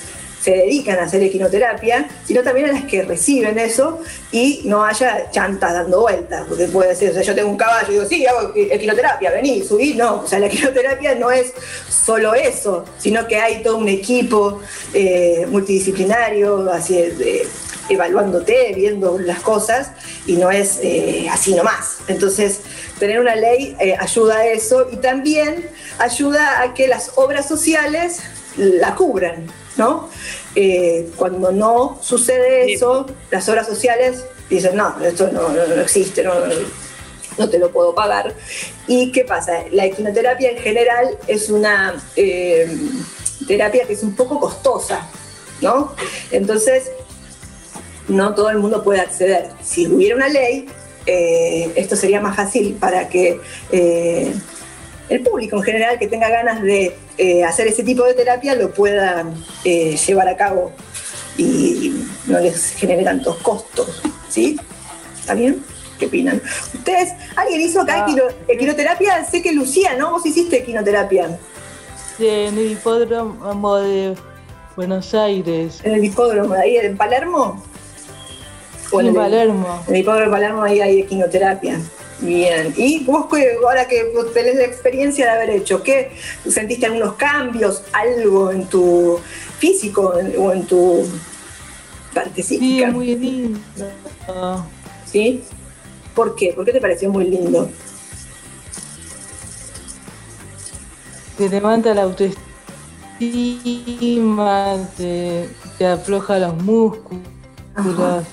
se 0.40 0.52
dedican 0.52 0.98
a 0.98 1.02
hacer 1.02 1.22
equinoterapia, 1.22 2.08
sino 2.24 2.42
también 2.42 2.70
a 2.70 2.72
las 2.72 2.84
que 2.84 3.02
reciben 3.02 3.58
eso 3.58 4.00
y 4.30 4.62
no 4.64 4.84
haya 4.84 5.30
chantas 5.30 5.74
dando 5.74 6.00
vueltas, 6.02 6.46
porque 6.48 6.66
puede 6.66 6.94
ser, 6.94 7.10
o 7.10 7.14
sea, 7.14 7.22
yo 7.22 7.34
tengo 7.34 7.50
un 7.50 7.56
caballo 7.56 7.88
y 7.88 7.92
digo, 7.92 8.06
sí, 8.06 8.24
hago 8.24 8.52
equinoterapia, 8.54 9.32
vení, 9.32 9.62
subí, 9.64 9.94
no, 9.94 10.22
o 10.22 10.26
sea, 10.26 10.38
la 10.38 10.46
equinoterapia 10.46 11.16
no 11.16 11.30
es 11.30 11.52
solo 11.88 12.34
eso, 12.34 12.84
sino 12.98 13.26
que 13.26 13.36
hay 13.36 13.62
todo 13.62 13.78
un 13.78 13.88
equipo 13.88 14.60
eh, 14.94 15.44
multidisciplinario, 15.50 16.70
así 16.72 16.94
de, 16.94 17.46
evaluándote, 17.88 18.72
viendo 18.74 19.18
las 19.18 19.40
cosas, 19.40 19.90
y 20.26 20.36
no 20.36 20.50
es 20.50 20.78
eh, 20.82 21.26
así 21.30 21.54
nomás. 21.54 21.98
Entonces, 22.08 22.60
tener 22.98 23.20
una 23.20 23.34
ley 23.34 23.76
eh, 23.80 23.96
ayuda 23.98 24.38
a 24.38 24.46
eso 24.46 24.88
y 24.90 24.96
también 24.96 25.68
ayuda 25.98 26.62
a 26.62 26.74
que 26.74 26.88
las 26.88 27.12
obras 27.16 27.48
sociales 27.48 28.20
la 28.56 28.94
cubran, 28.94 29.46
¿no? 29.76 30.08
Eh, 30.54 31.10
cuando 31.16 31.52
no 31.52 31.98
sucede 32.02 32.72
eso, 32.72 33.06
las 33.30 33.48
obras 33.48 33.66
sociales 33.66 34.24
dicen, 34.50 34.76
no, 34.76 34.96
esto 35.04 35.30
no, 35.32 35.48
existe, 35.80 36.24
no, 36.24 36.32
no, 37.38 37.48
te 37.48 37.58
lo 37.58 37.70
puedo 37.70 37.94
pagar. 37.94 38.34
¿Y 38.86 39.12
qué 39.12 39.24
pasa? 39.24 39.64
La 39.70 39.84
equinoterapia 39.84 40.50
en 40.50 40.58
general 40.58 41.16
es 41.28 41.48
una 41.50 42.02
terapia 43.46 43.86
que 43.86 43.92
es 43.92 44.02
un 44.02 44.14
poco 44.16 44.40
costosa, 44.40 45.06
¿no? 45.60 45.94
Entonces, 46.30 46.90
no 48.08 48.34
todo 48.34 48.50
el 48.50 48.58
mundo 48.58 48.82
puede 48.82 49.00
acceder. 49.00 49.48
Si 49.62 49.86
hubiera 49.86 50.16
una 50.16 50.28
ley, 50.28 50.66
eh, 51.06 51.72
esto 51.76 51.96
sería 51.96 52.20
más 52.20 52.36
fácil 52.36 52.74
para 52.74 53.08
que 53.08 53.40
eh, 53.72 54.34
el 55.08 55.22
público 55.22 55.56
en 55.56 55.62
general 55.62 55.98
que 55.98 56.06
tenga 56.06 56.28
ganas 56.28 56.62
de 56.62 56.96
eh, 57.16 57.44
hacer 57.44 57.66
ese 57.66 57.82
tipo 57.82 58.04
de 58.04 58.14
terapia 58.14 58.54
lo 58.54 58.70
pueda 58.72 59.24
llevar 59.64 60.28
a 60.28 60.36
cabo 60.36 60.72
y 61.38 62.04
no 62.26 62.38
les 62.40 62.72
genere 62.72 63.04
tantos 63.04 63.36
costos. 63.38 64.02
¿Sí? 64.28 64.58
¿Está 65.18 65.34
bien? 65.34 65.64
¿Qué 65.98 66.06
opinan? 66.06 66.40
¿Ustedes, 66.74 67.12
alguien 67.36 67.60
hizo 67.60 67.80
acá 67.80 68.06
ah. 68.06 68.32
equinoterapia? 68.46 69.24
Sé 69.24 69.42
que 69.42 69.52
Lucía, 69.52 69.94
¿no? 69.96 70.12
Vos 70.12 70.26
hiciste 70.26 70.58
equinoterapia. 70.58 71.38
Sí, 72.16 72.28
en 72.28 72.58
el 72.58 72.72
hipódromo 72.72 73.76
de 73.76 74.14
Buenos 74.76 75.14
Aires. 75.14 75.80
¿En 75.82 75.94
el 75.94 76.04
hipódromo 76.04 76.54
de 76.54 76.60
ahí, 76.60 76.76
en 76.76 76.96
Palermo? 76.96 77.62
En 78.92 79.14
Palermo. 79.14 79.84
En 79.88 79.94
el 79.94 80.00
hipódromo 80.00 80.24
de 80.24 80.30
Palermo 80.30 80.62
ahí 80.62 80.80
hay 80.80 81.00
equinoterapia. 81.00 81.80
Bien. 82.20 82.74
¿Y 82.76 83.04
vos, 83.04 83.26
ahora 83.64 83.86
que 83.86 84.12
tenés 84.34 84.56
la 84.56 84.64
experiencia 84.64 85.26
de 85.26 85.30
haber 85.30 85.50
hecho, 85.50 85.82
qué 85.82 86.10
sentiste 86.48 86.86
algunos 86.86 87.14
cambios, 87.14 87.82
algo 87.92 88.50
en 88.50 88.66
tu 88.66 89.20
físico 89.58 90.14
o 90.38 90.52
en 90.52 90.64
tu 90.66 91.06
partecífica. 92.14 92.86
Sí, 92.88 92.92
muy 92.92 93.16
lindo. 93.16 93.60
¿Sí? 95.04 95.42
¿Por 96.14 96.34
qué? 96.34 96.52
¿Por 96.52 96.64
qué 96.64 96.72
te 96.72 96.80
pareció 96.80 97.10
muy 97.10 97.26
lindo? 97.26 97.68
Te 101.36 101.48
levanta 101.48 101.94
la 101.94 102.02
autoestima, 102.02 102.36
te, 104.96 105.48
te 105.78 105.86
afloja 105.86 106.38
los 106.40 106.56
músculos. 106.62 107.22
Ajá. 107.76 108.24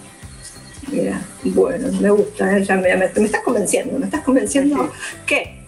Mira, 0.87 1.19
bueno, 1.43 1.87
me 1.99 2.09
gusta, 2.11 2.57
¿eh? 2.57 2.63
ya 2.63 2.75
me, 2.75 2.89
estás 2.93 3.41
convenciendo, 3.41 3.97
me 3.99 4.05
estás 4.05 4.21
convenciendo. 4.21 4.89
¿Qué? 5.25 5.65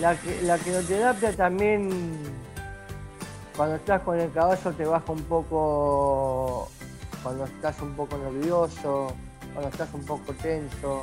La, 0.00 0.14
que- 0.14 0.42
la 0.42 0.58
quinoterapia 0.58 1.32
también, 1.32 1.90
cuando 3.56 3.76
estás 3.76 4.02
con 4.02 4.18
el 4.20 4.30
caballo, 4.32 4.72
te 4.72 4.84
baja 4.84 5.10
un 5.12 5.22
poco, 5.22 6.68
cuando 7.22 7.44
estás 7.46 7.80
un 7.82 7.94
poco 7.94 8.16
nervioso, 8.18 9.12
cuando 9.52 9.70
estás 9.70 9.88
un 9.92 10.04
poco 10.04 10.32
tenso, 10.40 11.02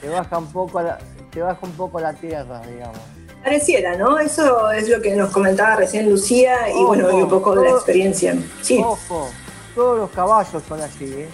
te 0.00 0.08
baja 0.08 0.38
un 0.38 0.52
poco 0.52 0.82
la, 0.82 0.98
te 1.32 1.40
baja 1.42 1.58
un 1.62 1.72
poco 1.72 1.98
la 2.00 2.12
tierra, 2.12 2.60
digamos. 2.66 2.98
Pareciera, 3.42 3.96
¿no? 3.96 4.18
Eso 4.18 4.70
es 4.72 4.88
lo 4.88 5.00
que 5.00 5.14
nos 5.16 5.30
comentaba 5.30 5.76
recién 5.76 6.08
Lucía 6.10 6.68
y 6.68 6.72
Ojo, 6.74 6.86
bueno, 6.88 7.10
y 7.18 7.22
un 7.22 7.28
poco 7.30 7.54
de 7.56 7.64
la 7.64 7.70
experiencia. 7.70 8.36
Sí. 8.60 8.80
Ojo, 8.84 9.28
todos 9.74 9.98
los 9.98 10.10
caballos 10.10 10.62
son 10.68 10.80
así, 10.80 11.04
¿eh? 11.04 11.28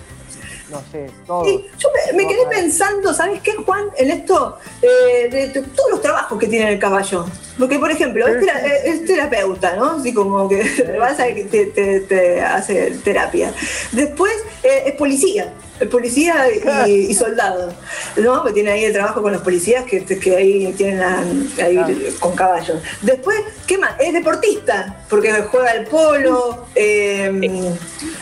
No 0.73 0.83
sé, 0.91 1.11
todos. 1.27 1.47
Sí, 1.47 1.67
yo 1.79 1.89
me, 1.95 2.13
me 2.25 2.27
quedé 2.29 2.47
pensando, 2.51 3.13
¿sabes 3.15 3.41
qué, 3.43 3.53
Juan? 3.55 3.85
En 3.97 4.11
esto, 4.11 4.57
eh, 4.81 5.29
de, 5.31 5.49
de 5.49 5.61
todos 5.69 5.91
los 5.91 6.01
trabajos 6.03 6.39
que 6.39 6.47
tiene 6.49 6.73
el 6.73 6.79
caballo. 6.79 7.27
Porque, 7.59 7.79
por 7.79 7.91
ejemplo, 7.91 8.27
es, 8.27 8.41
tera- 8.41 8.67
eh, 8.67 8.81
es 8.87 9.05
terapeuta, 9.05 9.77
¿no? 9.77 9.91
Así 9.99 10.15
como 10.15 10.49
que 10.49 10.97
vas 10.99 11.21
a 11.21 11.25
te, 11.27 11.45
te- 11.75 12.01
te 12.01 12.41
hace 12.41 12.93
terapia. 13.05 13.53
Después 13.93 14.33
eh, 14.63 14.85
es 14.87 14.93
policía. 14.95 15.53
Es 15.79 15.89
policía 15.89 16.47
y, 16.87 16.93
y 17.11 17.15
soldado, 17.15 17.73
¿no? 18.17 18.45
Que 18.45 18.53
tiene 18.53 18.71
ahí 18.71 18.85
el 18.85 18.93
trabajo 18.93 19.21
con 19.21 19.33
los 19.33 19.43
policías 19.43 19.85
que, 19.85 20.05
que 20.05 20.37
ahí 20.37 20.73
tienen 20.77 21.03
ahí 21.03 22.15
con 22.21 22.35
caballos. 22.37 22.79
Después, 23.01 23.37
¿qué 23.67 23.79
más? 23.79 23.93
Es 23.99 24.13
deportista, 24.13 25.05
porque 25.11 25.33
juega 25.51 25.73
al 25.73 25.85
polo, 25.87 26.67
eh, 26.75 27.73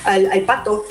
al, 0.05 0.31
al 0.33 0.41
pato. 0.43 0.87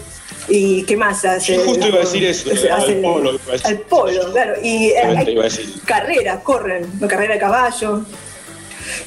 ¿Y 0.50 0.84
qué 0.84 0.98
más 0.98 1.24
hace? 1.26 1.56
Yo 1.56 1.64
justo 1.64 1.88
iba 1.88 1.98
a 1.98 2.02
decir 2.02 2.26
eso, 2.26 2.50
Hace- 2.52 2.72
al 2.72 2.96
polo 3.02 3.34
iba 3.34 3.42
a 3.48 3.52
decir. 3.52 3.68
Al 3.68 3.80
polo, 3.82 4.32
claro. 4.32 4.54
Y 4.64 4.88
eh, 4.88 4.94
Justamente 4.96 5.28
hay 5.30 5.34
iba 5.34 5.42
a 5.42 5.46
decir. 5.46 5.82
carreras, 5.86 6.40
corren, 6.44 6.92
una 6.98 7.08
carrera 7.08 7.34
de 7.36 7.40
caballo. 7.40 8.02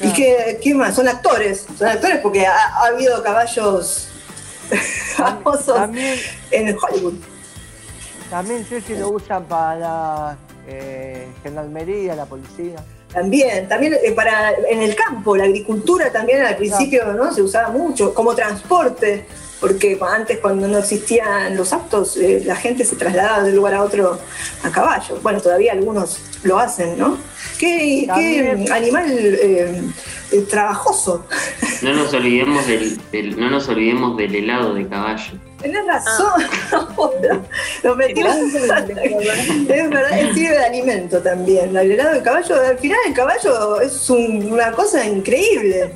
¿Y 0.01 0.13
qué, 0.13 0.59
qué 0.63 0.73
más? 0.73 0.95
Son 0.95 1.07
actores, 1.07 1.65
son 1.77 1.87
actores 1.87 2.19
porque 2.19 2.45
ha, 2.45 2.55
ha 2.77 2.85
habido 2.87 3.21
caballos 3.21 4.07
famosos 5.15 5.75
También, 5.75 6.17
en 6.51 6.77
Hollywood. 6.81 7.13
también 8.29 8.65
sé 8.67 8.79
si 8.81 8.95
lo 8.95 9.09
usan 9.09 9.43
para 9.45 9.75
la 9.79 10.37
eh, 10.67 11.27
gendarmería, 11.43 12.15
la 12.15 12.25
policía. 12.25 12.77
También, 13.11 13.67
también 13.67 13.93
eh, 14.01 14.11
para 14.13 14.53
en 14.69 14.81
el 14.81 14.95
campo, 14.95 15.35
la 15.35 15.43
agricultura 15.43 16.11
también 16.11 16.41
al 16.41 16.55
principio 16.55 17.05
no 17.13 17.31
se 17.33 17.41
usaba 17.41 17.69
mucho 17.69 18.13
como 18.13 18.33
transporte, 18.33 19.25
porque 19.63 19.97
antes 20.01 20.39
cuando 20.39 20.67
no 20.67 20.79
existían 20.79 21.55
los 21.55 21.71
autos 21.71 22.17
eh, 22.17 22.41
la 22.45 22.57
gente 22.57 22.83
se 22.83 22.97
trasladaba 22.97 23.43
de 23.43 23.51
un 23.51 23.55
lugar 23.55 23.75
a 23.75 23.83
otro 23.83 24.19
a 24.61 24.69
caballo. 24.69 25.17
Bueno, 25.23 25.39
todavía 25.39 25.71
algunos 25.71 26.19
lo 26.43 26.59
hacen, 26.59 26.97
¿no? 26.99 27.17
Qué, 27.57 28.05
qué 28.13 28.65
animal 28.73 29.05
eh, 29.09 29.81
trabajoso. 30.49 31.25
No 31.81 31.93
nos 31.93 32.13
olvidemos 32.13 32.67
del, 32.67 32.99
del- 33.13 33.39
no 33.39 33.49
nos 33.49 33.69
olvidemos 33.69 34.17
del 34.17 34.35
helado 34.35 34.73
de 34.73 34.85
caballo. 34.85 35.31
Tenés 35.63 35.85
razón, 35.87 36.43
ahora. 36.71 37.41
Lo 37.83 37.95
metimos. 37.95 38.35
Es 38.35 39.89
verdad, 39.89 40.19
sirve 40.33 40.49
de 40.57 40.65
alimento 40.65 41.19
también. 41.21 41.75
El 41.75 41.91
helado 41.93 42.15
de 42.15 42.21
caballo, 42.21 42.55
al 42.61 42.77
final 42.77 42.99
el 43.07 43.13
caballo 43.13 43.79
es 43.81 44.09
un- 44.09 44.51
una 44.51 44.71
cosa 44.73 45.05
increíble. 45.05 45.93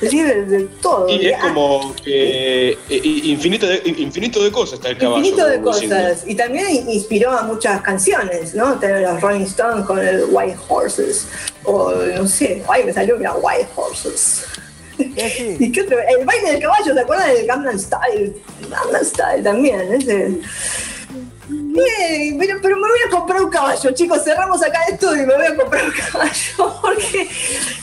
Sirve 0.00 0.46
de 0.46 0.60
todo. 0.80 1.08
Y 1.10 1.26
es 1.26 1.36
Ah, 1.38 1.52
como 1.52 1.94
que 2.02 2.70
eh, 2.70 2.78
infinito 2.88 3.66
de, 3.66 3.82
infinito 3.98 4.42
de 4.42 4.50
cosas 4.50 4.74
está 4.78 4.88
el 4.88 4.96
caballo. 4.98 5.18
Infinito 5.18 5.46
de 5.46 5.60
cosas. 5.60 6.24
Y 6.26 6.34
también 6.34 6.88
inspiró 6.88 7.30
a 7.32 7.42
muchas 7.42 7.82
canciones, 7.82 8.54
¿no? 8.54 8.78
Tener 8.78 9.02
los 9.02 9.20
Rolling 9.20 9.42
Stones 9.44 9.84
con 9.86 9.98
el 9.98 10.24
White 10.30 10.56
Horses. 10.68 11.26
O 11.64 11.92
no 11.92 12.26
sé, 12.26 12.62
ay, 12.68 12.84
me 12.84 12.92
salió 12.94 13.16
mira, 13.18 13.34
White 13.34 13.68
Horses. 13.76 14.44
Sí. 15.16 15.56
¿Y 15.60 15.72
qué 15.72 15.82
otro? 15.82 15.98
El 15.98 16.24
baile 16.24 16.52
del 16.52 16.62
caballo, 16.62 16.94
¿te 16.94 17.00
acuerdas 17.00 17.28
del 17.28 17.46
Gangnam 17.46 17.78
Style? 17.78 18.36
Gangnam 18.68 19.04
Style 19.04 19.42
también, 19.42 19.92
ese. 19.94 20.40
Eh, 21.50 22.36
pero, 22.38 22.58
pero 22.62 22.76
me 22.76 22.88
voy 22.88 22.98
a 23.06 23.10
comprar 23.10 23.42
un 23.42 23.50
caballo, 23.50 23.90
chicos. 23.92 24.22
Cerramos 24.22 24.62
acá 24.62 24.84
el 24.86 24.94
estudio 24.94 25.22
y 25.22 25.26
me 25.26 25.36
voy 25.36 25.46
a 25.46 25.56
comprar 25.56 25.84
un 25.84 25.92
caballo. 25.92 26.78
Porque 26.82 27.28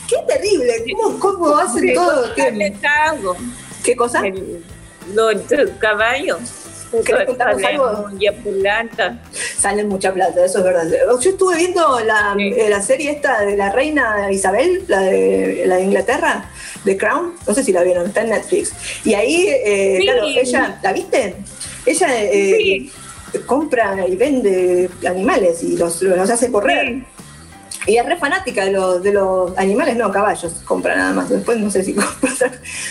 qué 0.08 0.16
terrible. 0.26 0.84
¿Cómo, 0.96 1.18
cómo 1.18 1.56
hacen 1.56 1.94
todo? 1.94 2.34
¿Qué 2.34 2.76
¿Qué, 3.84 3.96
cosa? 3.96 4.26
El, 4.26 4.64
lo 5.14 5.28
del 5.28 5.42
muy 6.92 7.02
plata. 8.60 9.18
Salen 9.58 9.88
mucha 9.88 10.12
plata, 10.12 10.44
eso 10.44 10.58
es 10.58 10.64
verdad. 10.64 10.86
Yo 11.20 11.30
estuve 11.30 11.56
viendo 11.56 12.00
la, 12.00 12.34
Sí. 12.36 12.52
eh, 12.56 12.68
la 12.68 12.82
serie 12.82 13.10
esta 13.12 13.42
de 13.42 13.56
la 13.56 13.70
reina 13.70 14.30
Isabel, 14.30 14.84
la 14.88 15.00
de, 15.00 15.64
la 15.66 15.76
de 15.76 15.82
Inglaterra, 15.82 16.50
The 16.84 16.96
Crown. 16.96 17.34
No 17.46 17.54
sé 17.54 17.62
si 17.62 17.72
la 17.72 17.82
vieron, 17.82 18.06
está 18.06 18.22
en 18.22 18.30
Netflix. 18.30 18.72
Y 19.04 19.14
ahí, 19.14 19.48
eh, 19.48 19.96
Sí. 19.98 20.04
claro, 20.04 20.26
ella, 20.26 20.78
¿la 20.82 20.92
viste? 20.92 21.34
Ella 21.86 22.08
eh, 22.24 22.56
Sí. 22.58 22.92
compra 23.46 24.06
y 24.08 24.16
vende 24.16 24.88
animales 25.06 25.62
y 25.62 25.76
los, 25.76 26.00
los 26.02 26.30
hace 26.30 26.50
correr. 26.50 27.02
Y 27.88 27.96
es 27.96 28.04
re 28.04 28.18
fanática 28.18 28.66
de 28.66 28.72
los, 28.72 29.02
de 29.02 29.12
los 29.12 29.56
animales, 29.56 29.96
no, 29.96 30.12
caballos, 30.12 30.52
compra 30.66 30.94
nada 30.94 31.14
más. 31.14 31.30
Después 31.30 31.58
no 31.58 31.70
sé 31.70 31.82
si 31.82 31.94
compra. 31.94 32.30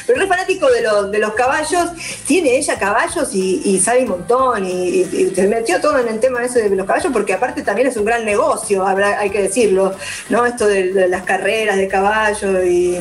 Pero 0.08 0.24
es 0.24 0.28
fanático 0.28 0.68
de 0.72 0.82
los, 0.82 1.12
de 1.12 1.20
los 1.20 1.34
caballos. 1.36 1.92
Tiene 2.26 2.58
ella 2.58 2.80
caballos 2.80 3.30
y, 3.36 3.62
y 3.64 3.80
sabe 3.80 4.02
un 4.04 4.10
montón. 4.10 4.66
Y, 4.66 5.06
se 5.36 5.48
metió 5.48 5.80
todo 5.80 6.00
en 6.00 6.08
el 6.08 6.20
tema 6.20 6.44
ese 6.44 6.68
de 6.68 6.76
los 6.76 6.88
caballos, 6.88 7.14
porque 7.14 7.34
aparte 7.34 7.62
también 7.62 7.88
es 7.88 7.96
un 7.96 8.06
gran 8.06 8.26
negocio, 8.26 8.86
hay 8.88 9.30
que 9.30 9.44
decirlo. 9.44 9.94
¿no? 10.30 10.48
Esto 10.48 10.66
de, 10.66 11.08
las 11.08 11.22
carreras 11.22 11.78
de 11.78 11.88
caballo 11.88 12.64
y, 12.64 12.98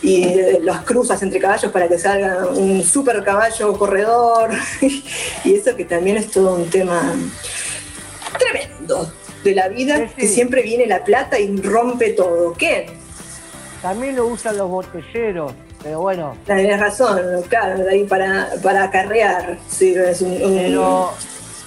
y 0.00 0.60
las 0.62 0.80
cruzas 0.84 1.22
entre 1.22 1.40
caballos 1.40 1.70
para 1.70 1.88
que 1.88 1.98
salga 1.98 2.46
un 2.46 2.82
super 2.82 3.22
caballo 3.22 3.74
corredor. 3.74 4.50
y 5.44 5.54
eso 5.54 5.76
que 5.76 5.84
también 5.84 6.16
es 6.16 6.30
todo 6.30 6.54
un 6.54 6.70
tema 6.70 7.12
tremendo 8.38 9.12
de 9.48 9.54
la 9.54 9.68
vida, 9.68 9.96
Sí, 9.96 10.04
sí. 10.08 10.14
que 10.16 10.28
siempre 10.28 10.62
viene 10.62 10.86
la 10.86 11.04
plata 11.04 11.38
y 11.38 11.54
rompe 11.60 12.10
todo. 12.10 12.52
¿Qué? 12.54 12.86
También 13.82 14.16
lo 14.16 14.26
usan 14.26 14.56
los 14.58 14.68
botelleros, 14.68 15.52
pero 15.82 16.00
bueno, 16.00 16.36
Tenés 16.46 16.80
razón, 16.80 17.20
claro, 17.48 17.84
ahí 17.88 18.04
para, 18.04 18.48
para 18.62 18.84
acarrear. 18.84 19.58
Sí, 19.68 19.94
es 19.94 20.20
un, 20.22 20.32
un- 20.42 20.56
pero, 20.56 21.12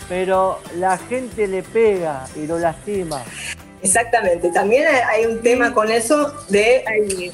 pero 0.09 0.59
la 0.77 0.97
gente 0.97 1.47
le 1.47 1.63
pega 1.63 2.25
y 2.35 2.45
lo 2.47 2.59
lastima. 2.59 3.23
Exactamente, 3.81 4.49
también 4.51 4.85
hay 5.09 5.25
un 5.25 5.41
tema 5.41 5.73
con 5.73 5.89
eso 5.89 6.31
de, 6.49 6.83
Ay, 6.85 7.31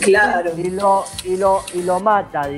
claro, 0.00 0.50
y 0.58 0.70
lo, 0.70 1.04
y 1.24 1.36
lo, 1.36 1.62
y 1.72 1.82
lo 1.82 2.00
mata. 2.00 2.48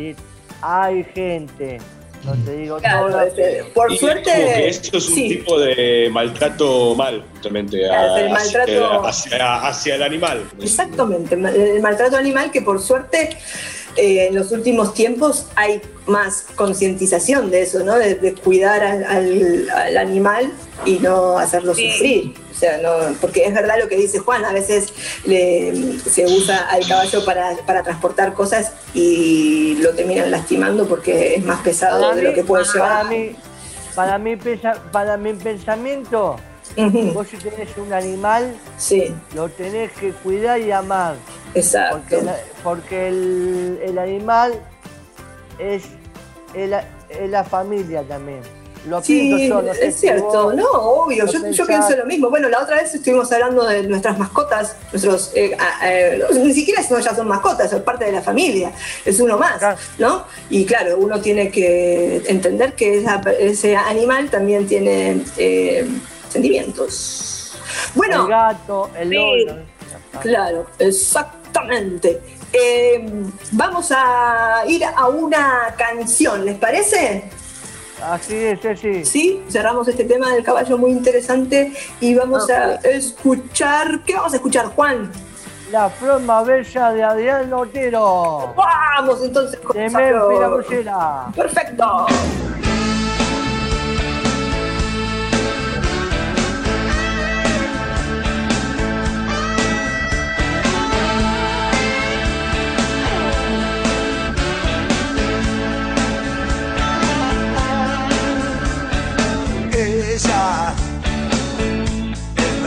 Hay 0.62 1.04
gente, 1.14 1.78
no 2.24 2.32
te 2.44 2.56
digo 2.56 2.76
claro, 2.78 3.08
todo, 3.10 3.20
este, 3.22 3.64
por 3.74 3.90
Y 3.90 3.94
es 3.96 4.00
como 4.00 4.12
que 4.14 4.22
suerte, 4.24 4.68
esto 4.68 4.98
es 4.98 5.08
un 5.08 5.14
sí, 5.14 5.28
tipo 5.28 5.58
de 5.58 6.08
maltrato 6.12 6.94
mal, 6.94 7.24
justamente, 7.32 7.88
a- 7.90 8.20
el 8.20 8.32
hacia, 8.34 8.60
maltrato- 8.66 9.04
hacia- 9.06 9.66
hacia 9.66 9.94
el 9.96 10.02
animal. 10.02 10.44
Exactamente, 10.62 11.34
el 11.34 11.80
maltrato 11.80 12.16
animal 12.16 12.50
que 12.50 12.62
por 12.62 12.80
suerte 12.80 13.30
eh, 13.96 14.28
en 14.28 14.34
los 14.34 14.52
últimos 14.52 14.94
tiempos 14.94 15.46
hay 15.54 15.82
más 16.06 16.46
concientización 16.54 17.50
de 17.50 17.62
eso, 17.62 17.84
¿no? 17.84 17.98
De, 17.98 18.14
de 18.14 18.32
cuidar 18.34 18.82
al, 18.82 19.04
al- 19.04 19.68
al 19.70 19.96
animal 19.98 20.50
y 20.86 20.92
no 20.98 21.36
hacerlo 21.38 21.74
Sí. 21.74 21.90
sufrir. 21.92 22.34
O 22.62 22.64
sea, 22.64 22.78
no, 22.78 23.16
porque 23.20 23.44
es 23.44 23.52
verdad 23.52 23.74
lo 23.80 23.88
que 23.88 23.96
dice 23.96 24.20
Juan, 24.20 24.44
a 24.44 24.52
veces 24.52 24.94
le- 25.24 25.98
se 25.98 26.26
usa 26.26 26.68
al 26.70 26.86
caballo 26.86 27.24
para, 27.24 27.56
para 27.66 27.82
transportar 27.82 28.34
cosas 28.34 28.70
y 28.94 29.78
lo 29.80 29.90
terminan 29.96 30.30
lastimando 30.30 30.86
porque 30.86 31.34
es 31.34 31.44
más 31.44 31.60
pesado 31.62 32.14
de 32.14 32.22
lo 32.22 32.32
que 32.32 32.44
puede 32.44 32.64
para 32.66 33.02
llevar. 33.02 33.06
mí, 33.08 33.34
para 33.96 34.18
mi, 34.18 34.36
pensa- 34.36 34.80
para 34.92 35.16
mi 35.16 35.32
pensamiento, 35.32 36.36
vos 37.12 37.26
si 37.28 37.36
tenés 37.38 37.76
un 37.76 37.92
animal, 37.92 38.54
Sí, 38.78 39.12
lo 39.34 39.48
tenés 39.48 39.90
que 39.94 40.12
cuidar 40.12 40.60
y 40.60 40.70
amar. 40.70 41.16
exacto. 41.56 41.96
Porque, 41.98 42.22
la- 42.24 42.38
porque 42.62 43.08
el, 43.08 43.80
el 43.82 43.98
animal 43.98 44.52
es, 45.58 45.82
es 46.54 46.70
la, 46.70 46.84
es 47.08 47.28
la 47.28 47.42
familia 47.42 48.04
también. 48.04 48.38
Lo 48.88 49.00
Sí, 49.00 49.32
pienso 49.36 49.60
yo, 49.60 49.62
no 49.62 49.74
sé 49.74 49.86
es 49.86 49.96
cierto, 50.00 50.44
vos 50.44 50.54
no, 50.56 50.64
obvio, 50.72 51.24
yo, 51.26 51.40
pienso 51.66 51.96
lo 51.96 52.04
mismo. 52.04 52.30
Bueno, 52.30 52.48
la 52.48 52.60
otra 52.62 52.76
vez 52.82 52.92
estuvimos 52.94 53.30
hablando 53.30 53.64
de 53.64 53.84
nuestras 53.84 54.18
mascotas, 54.18 54.74
nuestros, 54.92 55.30
eh, 55.36 55.56
eh, 55.84 56.20
ni 56.42 56.52
siquiera 56.52 56.82
no, 56.90 56.98
ya 56.98 57.14
son 57.14 57.28
mascotas, 57.28 57.70
son 57.70 57.82
parte 57.82 58.06
de 58.06 58.12
la 58.12 58.22
familia, 58.22 58.72
es 59.04 59.20
uno 59.20 59.38
más, 59.38 59.62
¿no? 59.98 60.24
Y 60.50 60.64
claro, 60.66 60.96
uno 60.98 61.20
tiene 61.20 61.48
que 61.50 62.22
entender 62.26 62.74
que 62.74 62.98
esa- 62.98 63.22
ese 63.38 63.76
animal 63.76 64.28
también 64.30 64.66
tiene 64.66 65.22
eh, 65.36 65.86
sentimientos. 66.28 67.52
Bueno, 67.94 68.24
El 68.24 68.28
gato, 68.30 68.90
el 68.98 69.08
Sí. 69.10 69.14
lobo. 69.14 69.58
Claro, 70.20 70.66
exactamente. 70.78 72.20
Eh, 72.52 73.08
vamos 73.52 73.92
a 73.96 74.62
ir 74.66 74.84
a 74.84 75.08
una 75.08 75.74
canción, 75.78 76.44
¿les 76.44 76.56
parece? 76.58 77.30
Así 78.02 78.36
es, 78.36 78.60
sí. 78.80 79.04
Sí, 79.04 79.42
cerramos 79.48 79.86
este 79.88 80.04
tema 80.04 80.32
del 80.32 80.42
caballo 80.42 80.76
muy 80.76 80.90
interesante 80.90 81.72
y 82.00 82.14
vamos 82.14 82.50
a 82.50 82.74
escuchar. 82.76 84.00
¿Qué 84.04 84.14
vamos 84.14 84.32
a 84.32 84.36
escuchar, 84.36 84.66
Juan? 84.66 85.10
La 85.70 85.88
flor 85.88 86.20
más 86.22 86.46
bella 86.46 86.92
de 86.92 87.02
Adrián 87.02 87.52
Otero. 87.52 88.52
Vamos 88.54 89.22
entonces 89.22 89.58
con 89.60 89.76
De 89.76 89.86
esa. 89.86 91.32
Perfecto. 91.34 92.06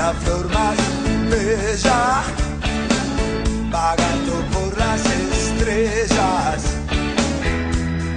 La 0.05 0.13
flor 0.13 0.47
más 0.53 0.77
bella, 1.31 2.21
vagando 3.71 4.33
por 4.53 4.77
las 4.77 5.03
estrellas, 5.03 6.61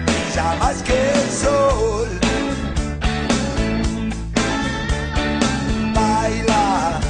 brilla 0.04 0.56
más 0.60 0.82
que 0.82 0.98
el 1.20 1.30
sol. 1.44 2.08
Baila 5.94 7.00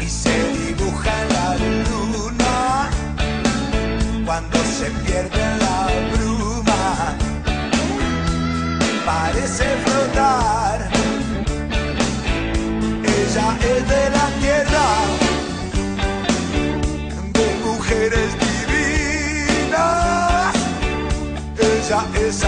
y 0.00 0.08
se 0.08 0.36
dibuja 0.60 1.12
en 1.22 1.28
la 1.36 1.48
luna 1.88 2.90
cuando 4.24 4.58
se 4.78 4.88
pierde 5.04 5.40
en 5.52 5.58
la 5.66 5.78
bruma 6.12 7.16
parece 9.04 9.64
flotar. 9.84 10.81
Ella 13.34 13.56
es 13.62 13.88
de 13.88 14.10
la 14.10 14.26
tierra, 14.42 14.86
de 17.32 17.46
mujeres 17.64 18.30
divinas. 18.44 19.72
Ella 21.58 22.00
es 22.26 22.44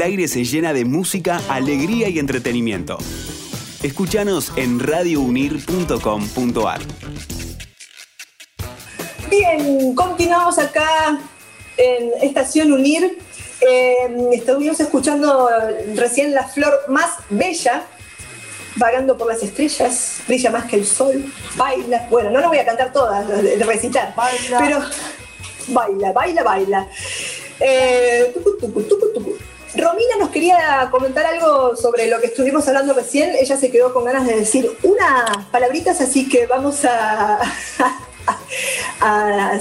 El 0.00 0.06
aire 0.06 0.28
se 0.28 0.46
llena 0.46 0.72
de 0.72 0.86
música, 0.86 1.42
alegría 1.50 2.08
y 2.08 2.18
entretenimiento. 2.18 2.96
Escúchanos 3.82 4.50
en 4.56 4.80
radiounir.com.ar. 4.80 6.80
Bien, 9.28 9.94
continuamos 9.94 10.58
acá 10.58 11.18
en 11.76 12.12
Estación 12.22 12.72
Unir. 12.72 13.18
Eh, 13.60 14.30
estuvimos 14.32 14.80
escuchando 14.80 15.50
recién 15.94 16.32
la 16.32 16.48
flor 16.48 16.72
más 16.88 17.16
bella, 17.28 17.84
vagando 18.76 19.18
por 19.18 19.26
las 19.26 19.42
estrellas, 19.42 20.22
brilla 20.26 20.50
más 20.50 20.64
que 20.64 20.76
el 20.76 20.86
sol, 20.86 21.30
baila. 21.56 22.06
Bueno, 22.08 22.30
no 22.30 22.40
lo 22.40 22.48
voy 22.48 22.56
a 22.56 22.64
cantar 22.64 22.90
todas, 22.90 23.28
de 23.28 23.62
recitar, 23.64 24.14
pero 24.58 24.80
baila, 25.68 26.12
baila, 26.12 26.42
baila. 26.42 26.88
Eh, 27.60 28.30
tucu, 28.32 28.56
tucu, 28.56 28.82
tucu, 28.84 29.12
tucu. 29.12 29.49
Romina 29.74 30.16
nos 30.18 30.30
quería 30.30 30.88
comentar 30.90 31.24
algo 31.26 31.76
sobre 31.76 32.08
lo 32.08 32.20
que 32.20 32.26
estuvimos 32.26 32.66
hablando 32.66 32.92
recién. 32.92 33.34
Ella 33.36 33.56
se 33.56 33.70
quedó 33.70 33.92
con 33.92 34.04
ganas 34.04 34.26
de 34.26 34.36
decir 34.36 34.70
unas 34.82 35.46
palabritas, 35.46 36.00
así 36.00 36.28
que 36.28 36.46
vamos 36.46 36.84
a, 36.84 37.40
a, 39.00 39.60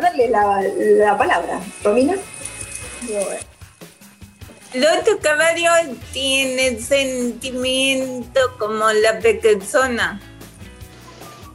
darle 0.00 0.28
la, 0.28 0.62
la 0.76 1.18
palabra. 1.18 1.60
Romina. 1.84 2.14
Los 4.74 5.16
caballos 5.20 5.98
tienen 6.12 6.80
sentimiento 6.82 8.40
como 8.58 8.90
la 8.90 9.18
persona. 9.18 10.18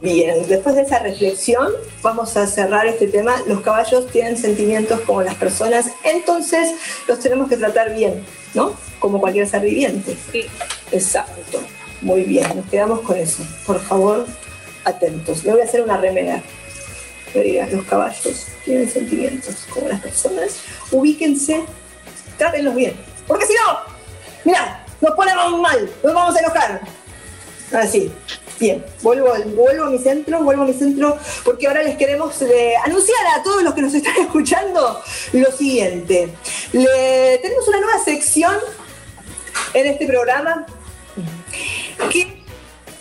Bien, 0.00 0.46
después 0.46 0.76
de 0.76 0.82
esa 0.82 1.00
reflexión 1.00 1.72
vamos 2.02 2.36
a 2.36 2.46
cerrar 2.46 2.86
este 2.86 3.08
tema. 3.08 3.42
Los 3.46 3.62
caballos 3.62 4.06
tienen 4.08 4.36
sentimientos 4.36 5.00
como 5.00 5.22
las 5.22 5.34
personas, 5.34 5.86
entonces 6.04 6.74
los 7.08 7.18
tenemos 7.18 7.48
que 7.48 7.56
tratar 7.56 7.92
bien, 7.94 8.24
¿no? 8.54 8.74
Como 9.00 9.20
cualquier 9.20 9.48
ser 9.48 9.62
viviente. 9.62 10.16
Sí. 10.30 10.46
Exacto. 10.92 11.60
Muy 12.00 12.22
bien, 12.22 12.46
nos 12.54 12.66
quedamos 12.66 13.00
con 13.00 13.16
eso. 13.16 13.42
Por 13.66 13.80
favor, 13.80 14.24
atentos. 14.84 15.42
Le 15.44 15.52
voy 15.52 15.62
a 15.62 15.64
hacer 15.64 15.82
una 15.82 15.96
remera. 15.96 16.42
Los 17.70 17.84
caballos 17.84 18.46
tienen 18.64 18.88
sentimientos 18.88 19.66
como 19.72 19.88
las 19.88 20.00
personas. 20.00 20.60
Ubíquense, 20.92 21.64
trátenlos 22.36 22.74
bien. 22.74 22.94
Porque 23.26 23.46
si 23.46 23.54
no, 23.54 23.78
mira, 24.44 24.84
nos 25.00 25.14
ponemos 25.14 25.60
mal, 25.60 25.90
nos 26.02 26.14
vamos 26.14 26.36
a 26.36 26.38
enojar. 26.38 26.80
Así. 27.72 28.12
Bien, 28.60 28.84
vuelvo, 29.02 29.32
vuelvo 29.54 29.84
a 29.84 29.90
mi 29.90 29.98
centro, 29.98 30.42
vuelvo 30.42 30.62
a 30.64 30.66
mi 30.66 30.74
centro, 30.74 31.16
porque 31.44 31.68
ahora 31.68 31.82
les 31.82 31.96
queremos 31.96 32.42
eh, 32.42 32.74
anunciar 32.84 33.18
a 33.38 33.42
todos 33.42 33.62
los 33.62 33.72
que 33.74 33.82
nos 33.82 33.94
están 34.00 34.16
escuchando 34.18 35.00
lo 35.32 35.52
siguiente. 35.52 36.34
Le, 36.72 37.38
tenemos 37.38 37.68
una 37.68 37.80
nueva 37.80 37.98
sección 38.04 38.54
en 39.74 39.86
este 39.86 40.06
programa 40.06 40.66
que 42.10 42.42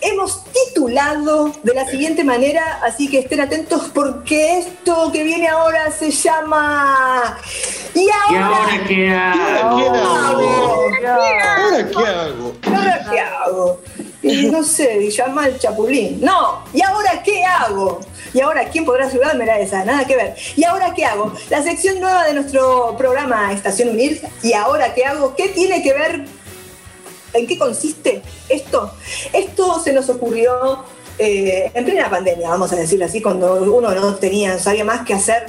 hemos 0.01 0.43
titulado 0.45 1.51
de 1.63 1.73
la 1.73 1.87
siguiente 1.87 2.23
manera, 2.23 2.79
así 2.83 3.09
que 3.09 3.19
estén 3.19 3.41
atentos 3.41 3.89
porque 3.93 4.59
esto 4.59 5.11
que 5.11 5.23
viene 5.23 5.47
ahora 5.47 5.91
se 5.91 6.11
llama 6.11 7.37
¿Y 7.95 8.01
¿Y 8.01 8.09
ahora, 8.09 8.47
ahora 8.47 8.83
qué 8.87 9.09
hago? 9.09 9.77
¿Qué 9.77 9.87
hago? 9.87 10.87
¿Qué 10.99 11.07
hago? 11.07 11.63
¿Ahora 11.63 11.89
qué 11.89 12.05
hago? 12.05 12.55
¿Y 12.63 12.73
ahora 12.73 13.07
qué 13.09 13.19
hago? 13.19 13.81
No 14.51 14.63
sé, 14.63 15.09
llama 15.09 15.47
el 15.47 15.57
chapulín. 15.59 16.19
No, 16.21 16.63
¿y 16.73 16.81
ahora 16.81 17.21
qué 17.23 17.43
hago? 17.43 17.99
¿Y 18.33 18.41
ahora 18.41 18.67
quién 18.69 18.85
podrá 18.85 19.07
ayudarme? 19.07 19.45
Era 19.45 19.59
esa, 19.59 19.85
nada 19.85 20.05
que 20.05 20.15
ver. 20.15 20.35
¿Y 20.55 20.63
ahora 20.63 20.93
qué 20.93 21.05
hago? 21.05 21.33
La 21.49 21.63
sección 21.63 21.99
nueva 21.99 22.25
de 22.25 22.33
nuestro 22.33 22.95
programa 22.97 23.53
Estación 23.53 23.89
Unir. 23.89 24.21
¿Y 24.43 24.53
ahora 24.53 24.93
qué 24.93 25.05
hago? 25.05 25.35
¿Qué 25.35 25.49
tiene 25.49 25.81
que 25.81 25.93
ver? 25.93 26.25
¿En 27.33 27.47
qué 27.47 27.57
consiste 27.57 28.21
esto? 28.49 28.91
Esto 29.33 29.81
se 29.81 29.93
nos 29.93 30.09
ocurrió 30.09 30.83
eh, 31.19 31.71
en 31.73 31.83
plena 31.83 32.09
pandemia, 32.11 32.49
vamos 32.49 32.71
a 32.73 32.75
decirlo 32.75 33.05
así, 33.05 33.21
cuando 33.21 33.55
uno 33.55 33.89
no 33.95 34.15
tenía, 34.15 34.59
sabía 34.59 34.85
más 34.85 35.03
qué 35.03 35.15
hacer, 35.15 35.47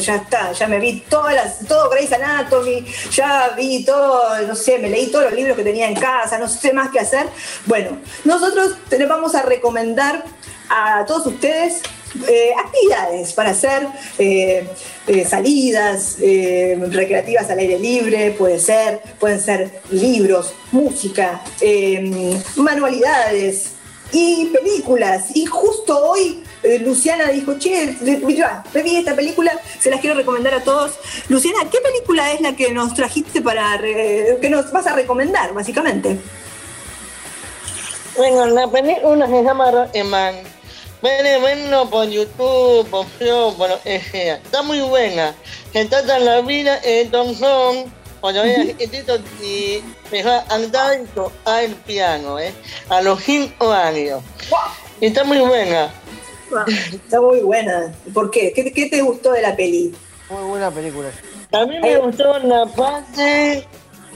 ya 0.00 0.16
está, 0.16 0.52
ya 0.52 0.66
me 0.68 0.78
vi 0.78 1.00
todas 1.08 1.34
las, 1.34 1.58
todo 1.66 1.90
Grey's 1.90 2.12
Anatomy, 2.12 2.86
ya 3.12 3.52
vi 3.54 3.84
todo, 3.84 4.40
no 4.46 4.54
sé, 4.54 4.78
me 4.78 4.88
leí 4.88 5.08
todos 5.08 5.26
los 5.26 5.34
libros 5.34 5.54
que 5.54 5.64
tenía 5.64 5.88
en 5.88 5.96
casa, 5.96 6.38
no 6.38 6.48
sé 6.48 6.72
más 6.72 6.90
qué 6.90 7.00
hacer. 7.00 7.26
Bueno, 7.66 7.98
nosotros 8.24 8.76
les 8.90 9.08
vamos 9.08 9.34
a 9.34 9.42
recomendar 9.42 10.24
a 10.70 11.04
todos 11.04 11.26
ustedes 11.26 11.82
eh, 12.26 12.52
actividades 12.58 13.34
para 13.34 13.50
hacer, 13.50 13.86
eh, 14.18 14.66
salidas 15.28 16.16
recreativas 16.18 17.50
al 17.50 17.58
aire 17.58 17.78
libre, 17.78 18.30
puede 18.30 18.58
ser, 18.58 19.02
pueden 19.20 19.40
ser 19.40 19.82
libros, 19.90 20.54
música, 20.72 21.42
manualidades 22.56 23.75
y 24.12 24.46
películas. 24.46 25.34
Y 25.34 25.46
justo 25.46 26.10
hoy 26.10 26.42
eh, 26.62 26.78
Luciana 26.78 27.28
dijo, 27.28 27.58
che, 27.58 27.96
mira, 28.00 28.64
vi 28.74 28.96
esta 28.96 29.14
película, 29.14 29.52
se 29.80 29.90
las 29.90 30.00
quiero 30.00 30.16
recomendar 30.16 30.54
a 30.54 30.64
todos. 30.64 30.92
Luciana, 31.28 31.68
¿qué 31.70 31.78
película 31.80 32.32
es 32.32 32.40
la 32.40 32.54
que 32.56 32.72
nos 32.72 32.94
trajiste 32.94 33.40
para, 33.42 33.76
re- 33.76 34.38
que 34.40 34.50
nos 34.50 34.70
vas 34.72 34.86
a 34.86 34.94
recomendar, 34.94 35.52
básicamente? 35.54 36.18
Bueno, 38.16 38.46
la 38.46 38.68
película 38.68 39.26
se 39.26 39.42
llama 39.42 39.70
Rocketman. 39.70 40.36
Pueden 41.00 41.42
verlo 41.42 41.90
por 41.90 42.08
YouTube, 42.08 42.88
por 42.88 43.06
Flow, 43.18 43.54
por. 43.56 43.78
Está 43.84 44.62
muy 44.62 44.80
buena. 44.80 45.34
Se 45.72 45.84
trata 45.84 46.18
de 46.18 46.24
la 46.24 46.40
vida 46.40 46.80
de 46.80 47.04
Tom 47.04 47.34
John 47.38 47.92
cuando 48.26 48.42
era 48.42 48.66
chiquitito 48.66 49.18
y 49.40 49.80
dejó 50.10 50.30
a 50.30 50.44
andar 50.48 51.00
y 51.00 51.06
tocar 51.14 51.62
el 51.62 51.76
piano, 51.76 52.40
¿eh? 52.40 52.52
A 52.88 53.00
los 53.00 53.22
5 53.22 53.70
años. 53.70 54.20
Y 55.00 55.06
está 55.06 55.22
muy 55.22 55.38
buena. 55.38 55.94
Está 56.92 57.20
muy 57.20 57.38
buena. 57.42 57.94
¿Por 58.12 58.32
qué? 58.32 58.52
¿Qué, 58.52 58.72
qué 58.72 58.86
te 58.86 59.00
gustó 59.00 59.30
de 59.30 59.42
la 59.42 59.54
peli? 59.54 59.94
Muy 60.28 60.42
buena 60.42 60.72
película. 60.72 61.12
A 61.52 61.66
mí 61.66 61.78
me 61.78 61.98
gustó 61.98 62.36
la 62.40 62.66
parte 62.66 63.64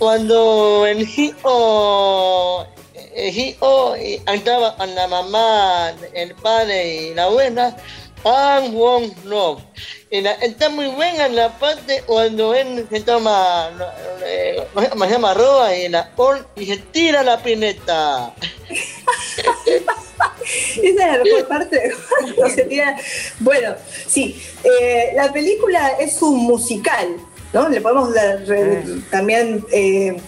cuando 0.00 0.86
el 0.88 1.02
hijo, 1.02 2.66
el 3.14 3.38
hijo 3.38 3.94
andaba 4.26 4.76
con 4.76 4.92
la 4.92 5.06
mamá, 5.06 5.92
el 6.14 6.34
padre 6.34 6.96
y 6.96 7.14
la 7.14 7.26
abuela. 7.26 7.76
And 8.24 8.74
Wong 8.74 9.12
la- 10.20 10.32
está 10.34 10.68
muy 10.68 10.88
buena 10.88 11.28
la 11.28 11.48
parte 11.58 12.02
cuando 12.06 12.54
él 12.54 12.86
se 12.90 13.00
toma, 13.00 13.70
eh, 14.24 14.62
¿cómo 14.90 15.04
se 15.06 15.10
llama? 15.10 15.32
Roba 15.34 15.74
y 15.74 15.88
la 15.88 16.10
y 16.56 16.66
se 16.66 16.76
tira 16.76 17.22
la 17.22 17.42
pineta. 17.42 18.34
Esa 20.82 20.82
es 20.82 20.94
la 20.96 21.24
mejor 21.24 21.48
parte. 21.48 21.92
cuando 22.36 22.54
se 22.54 22.64
tira- 22.64 22.96
Bueno, 23.38 23.74
sí, 24.06 24.40
eh, 24.64 25.12
la 25.14 25.32
película 25.32 25.90
es 25.98 26.20
un 26.22 26.38
musical, 26.44 27.16
¿no? 27.52 27.68
Le 27.68 27.80
podemos 27.80 28.12
dar, 28.12 28.40
re- 28.46 28.82
también 29.10 29.64
eh, 29.72 30.20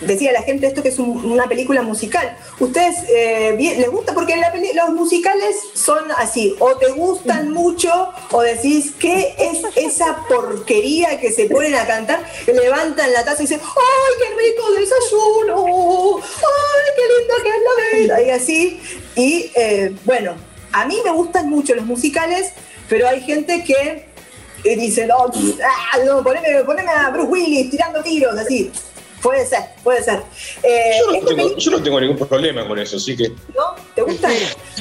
decir 0.00 0.28
a 0.30 0.32
la 0.32 0.42
gente 0.42 0.66
esto 0.66 0.82
que 0.82 0.88
es 0.88 0.98
un- 0.98 1.30
una 1.30 1.46
película 1.48 1.82
musical. 1.82 2.36
¿Ustedes 2.58 2.96
eh, 3.08 3.54
les 3.58 3.90
gusta? 3.90 4.14
Porque 4.14 4.36
la 4.36 4.50
los 4.74 4.90
musicales 4.90 5.56
son 5.74 6.10
así, 6.16 6.54
o 6.58 6.76
te 6.76 6.88
gustan 6.92 7.50
mucho 7.52 8.10
o 8.30 8.42
decís, 8.42 8.92
¿qué 8.98 9.34
es 9.38 9.60
esa 9.76 10.24
porquería 10.28 11.18
que 11.20 11.32
se 11.32 11.46
ponen 11.46 11.74
a 11.74 11.86
cantar? 11.86 12.24
Levantan 12.46 13.12
la 13.12 13.24
taza 13.24 13.42
y 13.42 13.46
dicen, 13.46 13.60
¡ay, 13.62 14.14
qué 14.18 14.28
rico 14.42 14.70
desayuno! 14.72 16.16
¡Ay, 16.18 16.92
qué 16.96 17.02
lindo 17.18 17.34
que 17.42 17.48
es 17.48 17.54
la 17.66 17.98
vida! 17.98 18.22
Y 18.22 18.30
así. 18.30 18.80
Y 19.16 19.50
eh, 19.54 19.94
bueno, 20.04 20.34
a 20.72 20.84
mí 20.86 20.98
me 21.04 21.10
gustan 21.10 21.48
mucho 21.48 21.74
los 21.74 21.84
musicales, 21.84 22.52
pero 22.88 23.08
hay 23.08 23.20
gente 23.22 23.64
que 23.64 24.06
eh, 24.64 24.76
dice, 24.76 25.06
no, 25.06 25.16
ah, 25.24 25.98
no, 26.04 26.22
poneme 26.22 26.90
a 26.90 27.10
Bruce 27.10 27.28
Willis 27.28 27.70
tirando 27.70 28.02
tiros, 28.02 28.36
así. 28.38 28.70
Puede 29.22 29.44
ser, 29.46 29.60
puede 29.84 30.02
ser. 30.02 30.22
Eh, 30.62 30.92
Yo 30.98 31.06
no, 31.06 31.14
esta 31.18 31.26
tengo, 31.34 31.56
yo 31.56 31.70
no 31.72 31.82
tengo 31.82 32.00
ningún 32.00 32.16
problema 32.26 32.66
con 32.66 32.78
eso, 32.78 32.96
así 32.96 33.16
que. 33.16 33.28
¿no? 33.28 33.74
¿Te 33.94 34.02
gusta? 34.02 34.28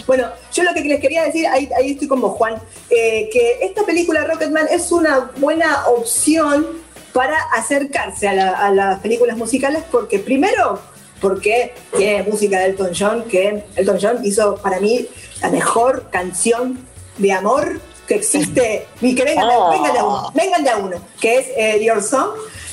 Bueno, 0.08 0.30
yo 0.54 0.64
lo 0.64 0.74
que 0.74 0.82
les 0.82 1.00
quería 1.02 1.24
decir, 1.24 1.46
ahí, 1.48 1.70
ahí 1.78 1.92
estoy 1.92 2.08
con 2.08 2.22
vos, 2.22 2.38
Juan, 2.38 2.56
eh, 2.90 3.30
que 3.34 3.60
esta 3.62 3.84
película 3.86 4.24
Rocketman 4.24 4.68
es 4.72 4.92
una 4.92 5.32
buena 5.38 5.88
opción 5.88 6.66
para 7.14 7.38
acercarse 7.54 8.28
a, 8.30 8.34
la- 8.34 8.52
a 8.68 8.72
las 8.72 9.00
películas 9.00 9.36
musicales 9.36 9.84
porque 9.92 10.20
primero 10.20 10.80
porque 11.20 11.74
tiene 11.98 12.24
música 12.24 12.60
de 12.60 12.68
Elton 12.68 12.92
John, 12.98 13.24
que 13.26 13.64
Elton 13.76 13.98
John 14.02 14.20
hizo 14.24 14.56
para 14.56 14.80
mí 14.80 15.06
la 15.42 15.50
mejor 15.50 16.10
canción 16.12 16.88
de 17.18 17.34
amor 17.34 17.82
que 18.08 18.16
existe. 18.16 18.88
Y 19.02 19.14
que 19.16 19.26
vengan, 19.26 19.46
vengan 19.70 19.92
de 19.94 20.00
a 20.00 20.04
uno, 20.06 20.32
vengan 20.34 20.64
de 20.64 20.70
a 20.70 20.78
uno, 20.78 20.98
que 21.20 21.38
es 21.40 21.48
eh, 21.58 21.84
Your 21.84 22.02
Song. 22.02 22.30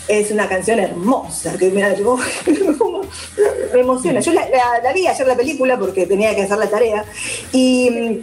Es 0.09 0.31
una 0.31 0.49
canción 0.49 0.79
hermosa, 0.79 1.57
que 1.59 1.69
mira, 1.71 1.95
yo- 1.97 2.17
me 3.75 3.81
emociona. 3.81 4.21
Yo 4.21 4.33
la, 4.33 4.47
vi 4.95 5.07
ayer 5.07 5.27
la 5.27 5.37
película 5.37 5.79
porque 5.79 6.07
tenía 6.07 6.35
que 6.35 6.43
hacer 6.43 6.59
la 6.59 6.69
tarea. 6.71 7.05
Y, 7.53 8.21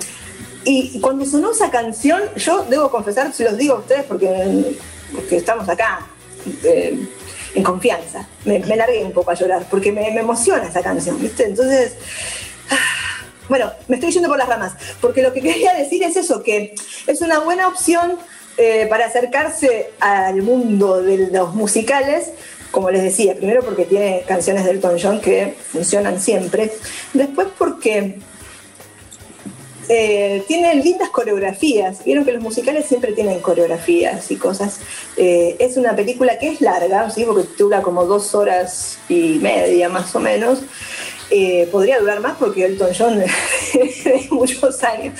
y 0.64 1.00
cuando 1.02 1.26
sonó 1.26 1.52
esa 1.52 1.70
canción, 1.70 2.22
yo 2.38 2.64
debo 2.70 2.90
confesar, 2.90 3.34
se 3.34 3.44
los 3.44 3.58
digo 3.58 3.76
a 3.76 3.80
ustedes 3.80 4.04
porque, 4.04 4.76
porque 5.14 5.36
estamos 5.38 5.68
acá 5.68 6.00
eh, 6.64 6.98
en 7.54 7.64
confianza. 7.64 8.28
Me, 8.46 8.60
me 8.60 8.76
largué 8.78 9.04
un 9.04 9.12
poco 9.12 9.32
a 9.32 9.34
llorar 9.34 9.66
porque 9.70 9.92
me, 9.92 10.10
me 10.12 10.22
emociona 10.22 10.64
esa 10.68 10.82
canción, 10.82 11.20
¿viste? 11.22 11.44
Entonces, 11.44 11.96
ah, 12.70 12.78
bueno, 13.50 13.72
me 13.90 13.96
estoy 13.98 14.12
yendo 14.12 14.30
por 14.30 14.38
las 14.38 14.48
ramas, 14.48 14.74
porque 15.02 15.22
lo 15.22 15.34
que 15.34 15.42
quería 15.42 15.74
decir 15.74 16.02
es 16.02 16.16
eso, 16.16 16.42
que 16.44 16.76
es 17.08 17.22
una 17.22 17.40
buena 17.40 17.68
opción 17.68 18.14
eh, 18.56 18.86
para 18.88 19.08
acercarse 19.08 19.90
al 20.00 20.44
mundo 20.44 21.02
de 21.02 21.30
los 21.32 21.56
musicales, 21.56 22.30
como 22.70 22.92
les 22.92 23.02
decía, 23.02 23.36
primero 23.36 23.64
porque 23.64 23.86
tiene 23.86 24.24
canciones 24.28 24.64
de 24.66 24.72
Elton 24.72 24.98
John 25.02 25.22
que 25.22 25.56
funcionan 25.72 26.22
siempre, 26.22 26.72
después 27.14 27.48
porque 27.58 28.20
eh, 29.90 30.44
tienen 30.48 30.84
lindas 30.84 31.10
coreografías. 31.10 32.04
Vieron 32.06 32.26
que 32.26 32.32
los 32.32 32.44
musicales 32.44 32.86
siempre 32.86 33.14
tienen 33.14 33.40
coreografías 33.40 34.30
y 34.30 34.36
cosas. 34.36 34.80
Eh, 35.18 35.56
es 35.58 35.76
una 35.76 35.96
película 35.96 36.38
que 36.38 36.50
es 36.50 36.62
larga, 36.62 37.10
¿sí? 37.10 37.26
porque 37.26 37.48
dura 37.58 37.82
como 37.82 38.06
dos 38.06 38.36
horas 38.36 39.00
y 39.10 39.40
media 39.42 39.90
más 39.90 40.16
o 40.16 40.20
menos. 40.20 40.60
Podría 41.72 42.00
durar 42.00 42.20
más 42.20 42.38
porque 42.38 42.66
Elton 42.66 42.92
John 42.96 43.18
de 43.74 44.28
muchos 44.30 44.84
años. 44.84 45.16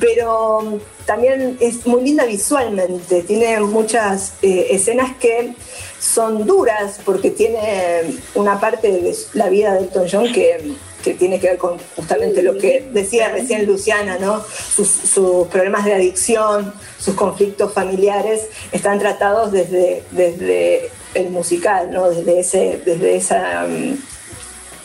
Pero 0.00 0.78
también 1.06 1.56
es 1.60 1.86
muy 1.86 2.02
linda 2.02 2.24
visualmente, 2.24 3.22
tiene 3.22 3.58
muchas 3.60 4.34
eh, 4.42 4.68
escenas 4.70 5.16
que 5.18 5.54
son 6.00 6.46
duras 6.46 7.00
porque 7.04 7.30
tiene 7.30 8.18
una 8.34 8.58
parte 8.60 8.90
de 8.90 9.14
la 9.34 9.48
vida 9.48 9.74
de 9.74 9.80
Elton 9.80 10.06
John 10.10 10.32
que, 10.32 10.72
que 11.04 11.14
tiene 11.14 11.38
que 11.40 11.48
ver 11.48 11.58
con 11.58 11.78
justamente 11.96 12.42
lo 12.42 12.56
que 12.58 12.88
decía 12.92 13.28
recién 13.28 13.66
Luciana, 13.66 14.18
¿no? 14.18 14.42
Sus, 14.74 15.46
problemas 15.50 15.84
de 15.84 15.94
adicción, 15.94 16.72
sus 16.98 17.14
conflictos 17.14 17.72
familiares 17.72 18.42
están 18.72 18.98
tratados 18.98 19.52
desde, 19.52 20.02
desde 20.12 20.90
el 21.14 21.30
musical, 21.30 21.90
¿no? 21.92 22.10
Desde, 22.10 22.40
ese, 22.40 22.80
desde 22.84 23.16
esa... 23.16 23.66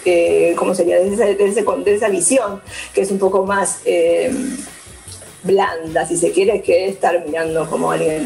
eh, 0.05 0.53
¿Cómo 0.57 0.73
sería? 0.75 0.97
Desde 0.99 1.13
ese- 1.31 1.35
desde 1.73 1.95
esa 1.95 2.09
visión, 2.09 2.61
que 2.93 3.01
es 3.01 3.11
un 3.11 3.19
poco 3.19 3.43
más 3.45 3.79
eh, 3.85 4.31
blanda, 5.43 6.05
si 6.05 6.17
se 6.17 6.31
quiere, 6.31 6.61
que 6.61 6.87
estar 6.89 7.23
mirando 7.25 7.69
como 7.69 7.91
alguien 7.91 8.25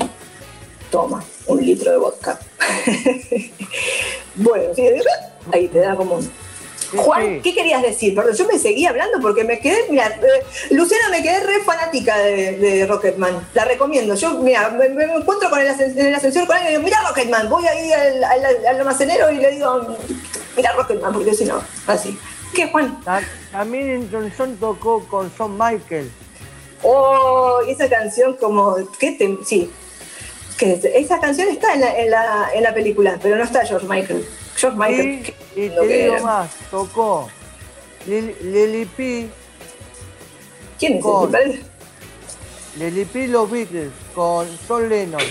toma 0.89 1.23
un 1.47 1.65
litro 1.65 1.91
de 1.91 1.97
vodka. 1.97 2.39
bueno, 4.35 4.73
sí, 4.75 4.83
ahí 5.53 5.67
te 5.67 5.79
da 5.79 5.95
como... 5.95 6.19
Juan, 6.93 7.41
¿qué 7.41 7.53
querías 7.53 7.81
decir? 7.81 8.13
Perdón, 8.13 8.35
yo 8.35 8.45
me 8.47 8.59
seguí 8.59 8.85
hablando 8.85 9.21
porque 9.21 9.45
me 9.45 9.59
quedé, 9.59 9.77
mira, 9.89 10.07
eh, 10.07 10.43
Luciana 10.71 11.07
me 11.09 11.23
quedé 11.23 11.39
re 11.39 11.61
fanática 11.61 12.17
de, 12.17 12.57
de 12.57 12.85
Rocketman, 12.85 13.47
la 13.53 13.63
recomiendo. 13.63 14.13
Yo, 14.15 14.33
mira, 14.39 14.69
me, 14.71 14.89
me 14.89 15.05
encuentro 15.05 15.49
con 15.49 15.59
el 15.61 15.67
en 15.67 15.97
el 16.07 16.13
ascensor 16.15 16.45
con 16.45 16.57
alguien 16.57 16.73
y 16.73 16.75
digo, 16.75 16.83
mira 16.83 17.01
Rocketman, 17.07 17.47
voy 17.49 17.65
ahí 17.65 17.93
al, 17.93 18.21
al, 18.25 18.45
al 18.45 18.79
almacenero 18.81 19.31
y 19.31 19.37
le 19.37 19.51
digo, 19.51 19.95
mira 20.57 20.73
Rocketman, 20.73 21.13
porque 21.13 21.33
si 21.33 21.45
no, 21.45 21.63
así. 21.87 22.19
¿Qué, 22.53 22.67
Juan? 22.69 23.01
Ta- 23.05 23.21
También 23.53 23.89
Elton 23.91 24.33
John 24.37 24.57
tocó 24.57 25.05
con 25.07 25.31
Son 25.37 25.57
Michael. 25.57 26.11
Oh, 26.83 27.59
y 27.67 27.71
esa 27.71 27.87
canción 27.89 28.35
como, 28.37 28.75
¿qué 28.99 29.11
te, 29.13 29.37
sí, 29.45 29.71
que 30.57 30.73
es- 30.73 30.85
esa 30.85 31.19
canción 31.19 31.47
está 31.49 31.73
en 31.73 31.81
la, 31.81 31.99
en, 31.99 32.09
la, 32.11 32.49
en 32.53 32.63
la 32.63 32.73
película, 32.73 33.19
pero 33.21 33.35
no 33.37 33.43
está 33.43 33.65
George 33.65 33.87
Michael. 33.87 34.25
George 34.55 34.77
Michael, 34.77 35.07
Y, 35.09 35.21
qué 35.23 35.33
y 35.55 35.69
te 35.69 35.87
digo 35.87 36.13
era. 36.15 36.23
más, 36.23 36.51
tocó 36.69 37.29
Lil- 38.07 38.35
Lily 38.41 38.85
P. 38.85 39.27
¿Quién 40.79 40.97
es 40.97 41.03
con- 41.03 41.23
ese? 41.23 41.31
Parece- 41.31 41.61
Lily 42.77 43.05
P. 43.05 43.27
Los 43.27 43.51
Beatles 43.51 43.91
con 44.15 44.47
John 44.67 44.89
Lennon, 44.89 45.21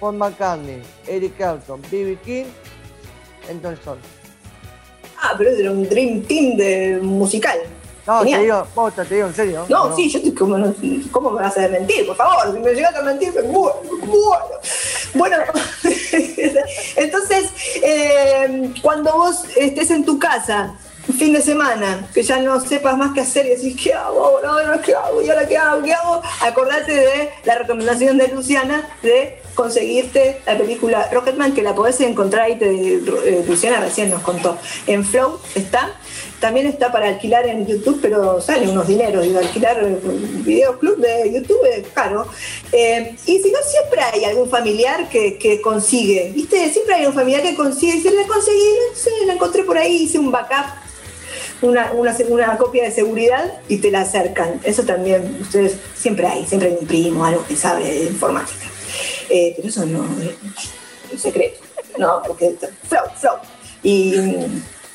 Paul 0.00 0.16
McCartney, 0.16 0.80
Eric 1.06 1.36
Clapton, 1.36 1.82
B.B. 1.90 2.18
King, 2.24 2.44
John. 3.84 3.98
Ah, 5.20 5.34
pero 5.36 5.50
era 5.50 5.70
un 5.70 5.88
Dream 5.88 6.22
Team 6.22 6.56
de 6.56 6.98
musical. 7.02 7.58
No, 8.06 8.18
Genial. 8.20 8.38
te 8.40 8.44
digo, 8.44 8.66
posta, 8.74 9.04
te 9.04 9.14
digo 9.14 9.26
en 9.28 9.34
serio. 9.34 9.66
No, 9.68 9.96
sí, 9.96 10.10
yo 10.10 10.18
estoy 10.18 10.34
como, 10.34 10.58
no- 10.58 10.74
¿cómo 11.10 11.30
me 11.30 11.40
vas 11.42 11.56
a 11.56 11.68
mentir? 11.68 12.06
Por 12.06 12.16
favor, 12.16 12.52
si 12.52 12.58
me 12.60 12.72
llegas 12.74 12.94
a 12.94 13.02
mentir, 13.02 13.32
me 13.34 13.42
muero, 13.42 13.80
muero. 14.04 14.44
Bueno, 15.14 15.36
entonces, 16.96 17.50
eh, 17.82 18.70
cuando 18.82 19.12
vos 19.12 19.44
estés 19.56 19.90
en 19.90 20.04
tu 20.04 20.18
casa, 20.18 20.74
un 21.06 21.14
fin 21.16 21.32
de 21.34 21.42
semana, 21.42 22.06
que 22.14 22.22
ya 22.22 22.38
no 22.38 22.58
sepas 22.60 22.96
más 22.96 23.12
qué 23.12 23.20
hacer 23.20 23.44
y 23.46 23.50
decís, 23.50 23.76
¿qué 23.82 23.92
hago 23.92 24.24
ahora? 24.24 24.48
Ahora, 24.50 24.80
¿Qué 24.80 24.94
hago? 24.94 25.20
¿Y 25.22 25.28
ahora 25.28 25.46
qué 25.46 25.56
hago? 25.58 25.82
¿Qué 25.82 25.92
hago? 25.92 26.22
Acordate 26.42 26.92
de 26.94 27.30
la 27.44 27.56
recomendación 27.58 28.16
de 28.16 28.28
Luciana 28.28 28.88
de 29.02 29.42
conseguirte 29.54 30.40
la 30.46 30.56
película 30.56 31.08
Rocketman, 31.12 31.52
que 31.52 31.62
la 31.62 31.74
podés 31.74 32.00
encontrar 32.00 32.44
ahí, 32.44 32.56
te, 32.58 32.66
eh, 32.70 33.44
Luciana 33.46 33.80
recién 33.80 34.10
nos 34.10 34.22
contó. 34.22 34.56
En 34.86 35.04
Flow 35.04 35.38
está. 35.54 35.90
También 36.44 36.66
está 36.66 36.92
para 36.92 37.08
alquilar 37.08 37.46
en 37.46 37.66
YouTube, 37.66 38.00
pero 38.02 38.38
sale 38.38 38.68
unos 38.68 38.86
dineros. 38.86 39.24
Digo, 39.24 39.38
alquilar 39.38 39.82
eh, 39.82 39.98
videoclub 40.44 40.98
de 40.98 41.32
YouTube 41.32 41.64
es 41.74 41.88
caro. 41.94 42.26
Eh, 42.70 43.16
y 43.24 43.38
si 43.38 43.50
no, 43.50 43.58
siempre 43.66 44.02
hay 44.02 44.26
algún 44.26 44.50
familiar 44.50 45.08
que, 45.08 45.60
consigue. 45.62 46.32
¿Viste? 46.34 46.68
Siempre 46.68 46.96
hay 46.96 47.06
un 47.06 47.14
familiar 47.14 47.42
que 47.42 47.54
consigue. 47.54 47.94
Dice, 47.94 48.10
la 48.10 48.26
conseguí, 48.26 48.60
sé, 48.94 49.08
la 49.26 49.32
encontré 49.32 49.64
por 49.64 49.78
ahí, 49.78 50.02
hice 50.02 50.18
un 50.18 50.30
backup 50.30 50.66
una, 51.62 51.92
una, 51.92 52.58
copia 52.58 52.84
de 52.84 52.90
seguridad 52.90 53.50
y 53.66 53.78
te 53.78 53.90
la 53.90 54.02
acercan. 54.02 54.60
Eso 54.64 54.82
también, 54.82 55.38
ustedes, 55.40 55.78
siempre 55.96 56.26
hay, 56.26 56.44
siempre 56.44 56.68
hay 56.68 56.76
un 56.78 56.86
primo, 56.86 57.24
algo 57.24 57.42
que 57.46 57.56
sabe 57.56 57.84
de 57.84 58.04
informática. 58.04 58.66
Eh, 59.30 59.54
pero 59.56 59.68
eso 59.68 59.86
no 59.86 60.04
es 61.10 61.22
secreto. 61.22 61.60
No, 61.96 62.22
porque 62.26 62.54
flow, 62.86 63.04
flow. 63.18 63.36
Y, 63.82 64.14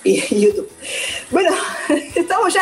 y 0.04 0.20
YouTube. 0.42 0.70
Bueno, 1.32 1.52
estamos 2.16 2.54
ya 2.54 2.62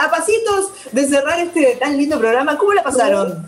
a, 0.00 0.10
pasitos 0.10 0.70
de 0.92 1.06
cerrar 1.06 1.40
este 1.40 1.76
tan 1.76 1.96
lindo 1.96 2.18
programa. 2.18 2.56
¿Cómo 2.58 2.72
la 2.72 2.82
pasaron? 2.82 3.46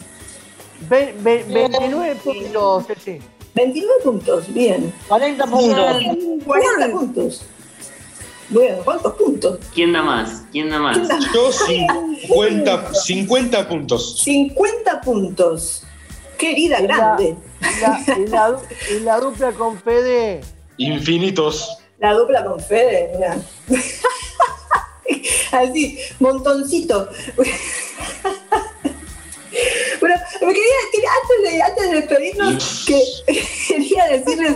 Ve- 0.88 1.14
ve- 1.20 1.44
29 1.48 2.16
puntos, 2.16 2.84
sí. 3.04 3.18
29 3.54 4.02
puntos, 4.02 4.52
bien. 4.52 4.92
40 5.08 5.46
puntos. 5.46 6.02
40 6.46 6.90
puntos. 6.92 7.42
Bueno, 8.48 8.78
¿cuántos 8.84 9.14
puntos? 9.14 9.58
¿Quién 9.74 9.92
da 9.92 10.02
más? 10.02 10.42
¿Quién 10.50 10.70
da 10.70 10.80
más? 10.80 10.98
Yo 11.32 11.52
50, 11.52 12.94
50 12.94 13.68
puntos. 13.68 14.20
50 14.22 15.00
puntos. 15.02 15.84
Qué 16.36 16.52
herida 16.52 16.80
grande. 16.80 17.36
La, 17.80 18.00
la 18.28 18.58
y 18.96 19.00
la 19.00 19.20
dupla 19.20 19.52
con 19.52 19.78
Fede. 19.80 20.40
Infinitos. 20.78 21.76
La 22.00 22.14
dupla 22.14 22.44
con 22.44 22.58
Fede, 22.60 23.10
mira. 23.14 23.36
Así, 25.52 25.98
montoncito. 26.18 27.08
Bueno, 30.00 30.14
me 30.40 30.46
quería, 30.54 30.62
quería- 30.92 31.10
antes, 31.20 31.52
de, 31.52 31.62
antes 31.62 31.90
de 31.90 31.96
despedirnos, 31.96 32.84
que 32.86 33.02
quería 33.68 34.04
decirles 34.06 34.52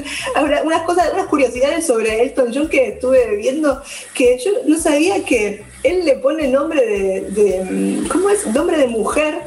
unas 0.65 0.83
cosas, 0.83 1.13
unas 1.13 1.27
curiosidades 1.27 1.87
sobre 1.87 2.23
Elton 2.23 2.51
John 2.55 2.69
que 2.69 2.89
estuve 2.89 3.37
viendo, 3.37 3.83
que 4.15 4.39
yo 4.43 4.53
no 4.67 4.79
sabía 4.79 5.23
que 5.25 5.65
él 5.83 6.05
le 6.07 6.17
pone 6.17 6.49
nombre 6.49 6.81
de, 6.87 7.21
de- 7.31 8.09
¿cómo 8.09 8.31
es? 8.31 8.47
Nombre 8.47 8.79
de 8.79 8.87
mujer 8.87 9.43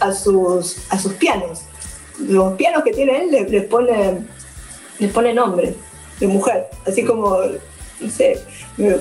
a 0.00 0.12
sus, 0.12 0.76
a 0.90 0.98
sus 0.98 1.14
pianos. 1.14 1.60
Los 2.18 2.54
pianos 2.54 2.82
que 2.82 2.92
tiene 2.92 3.22
él 3.22 3.30
les, 3.30 3.48
les 3.50 3.64
pone, 3.64 4.18
les 4.98 5.10
pone 5.12 5.32
nombre 5.32 5.74
de 6.20 6.26
mujer, 6.26 6.66
así 6.86 7.04
como, 7.04 7.38
no 8.00 8.10
sé, 8.10 8.38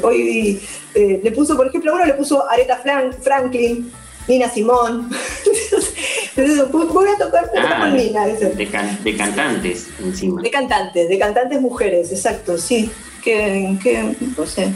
hoy 0.03 0.61
eh, 0.95 1.19
le 1.23 1.31
puso, 1.31 1.55
por 1.55 1.67
ejemplo, 1.67 1.93
uno 1.93 2.05
le 2.05 2.13
puso 2.13 2.47
Aretha 2.49 2.81
Fran- 2.83 3.13
Franklin, 3.13 3.91
Nina 4.27 4.49
Simón. 4.49 5.09
Entonces, 6.35 6.69
voy 6.71 7.07
a 7.09 7.17
tocar, 7.17 7.49
Ah, 7.57 7.79
con 7.81 7.97
Nina, 7.97 8.27
ese. 8.27 8.49
de, 8.51 8.67
can- 8.67 9.03
de 9.03 9.15
cantantes 9.17 9.87
encima. 10.03 10.41
De 10.41 10.51
cantantes, 10.51 11.09
de 11.09 11.17
cantantes 11.19 11.59
mujeres, 11.61 12.11
exacto, 12.11 12.57
sí. 12.57 12.89
Que, 13.27 13.77
que 13.83 14.15
no 14.37 14.45
sé. 14.45 14.73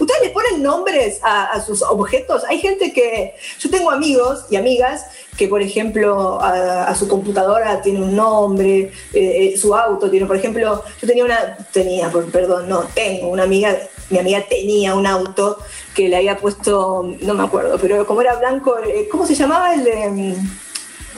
¿Ustedes 0.00 0.22
le 0.22 0.30
ponen 0.30 0.62
nombres 0.62 1.20
a, 1.22 1.48
a 1.48 1.60
sus 1.60 1.82
objetos? 1.82 2.44
Hay 2.44 2.60
gente 2.60 2.94
que. 2.94 3.34
Yo 3.58 3.68
tengo 3.68 3.90
amigos 3.90 4.46
y 4.48 4.56
amigas 4.56 5.04
que, 5.36 5.48
por 5.48 5.60
ejemplo, 5.60 6.40
a, 6.40 6.84
a 6.84 6.94
su 6.94 7.08
computadora 7.08 7.82
tiene 7.82 8.00
un 8.00 8.16
nombre, 8.16 8.90
eh, 9.12 9.52
eh, 9.52 9.58
su 9.58 9.74
auto 9.74 10.10
tiene, 10.10 10.24
por 10.24 10.36
ejemplo, 10.36 10.82
yo 10.98 11.06
tenía 11.06 11.26
una. 11.26 11.58
Tenía, 11.74 12.10
perdón, 12.10 12.70
no, 12.70 12.84
tengo 12.94 13.28
una 13.28 13.42
amiga, 13.42 13.76
mi 14.08 14.18
amiga 14.18 14.42
tenía 14.48 14.94
un 14.94 15.06
auto 15.06 15.58
que 15.94 16.08
le 16.08 16.16
había 16.16 16.38
puesto, 16.38 17.14
no 17.20 17.34
me 17.34 17.44
acuerdo, 17.44 17.76
pero 17.78 18.06
como 18.06 18.22
era 18.22 18.34
blanco, 18.36 18.78
eh, 18.78 19.08
¿cómo 19.10 19.26
se 19.26 19.34
llamaba 19.34 19.74
el 19.74 19.84
de. 19.84 20.34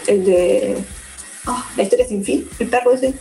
El 0.09 0.25
de. 0.25 0.79
ah, 1.47 1.65
la 1.77 1.83
historia 1.85 2.09
sin 2.09 2.25
fin, 2.25 2.49
el 2.59 2.67
perro 2.67 2.91
ese. 2.91 3.15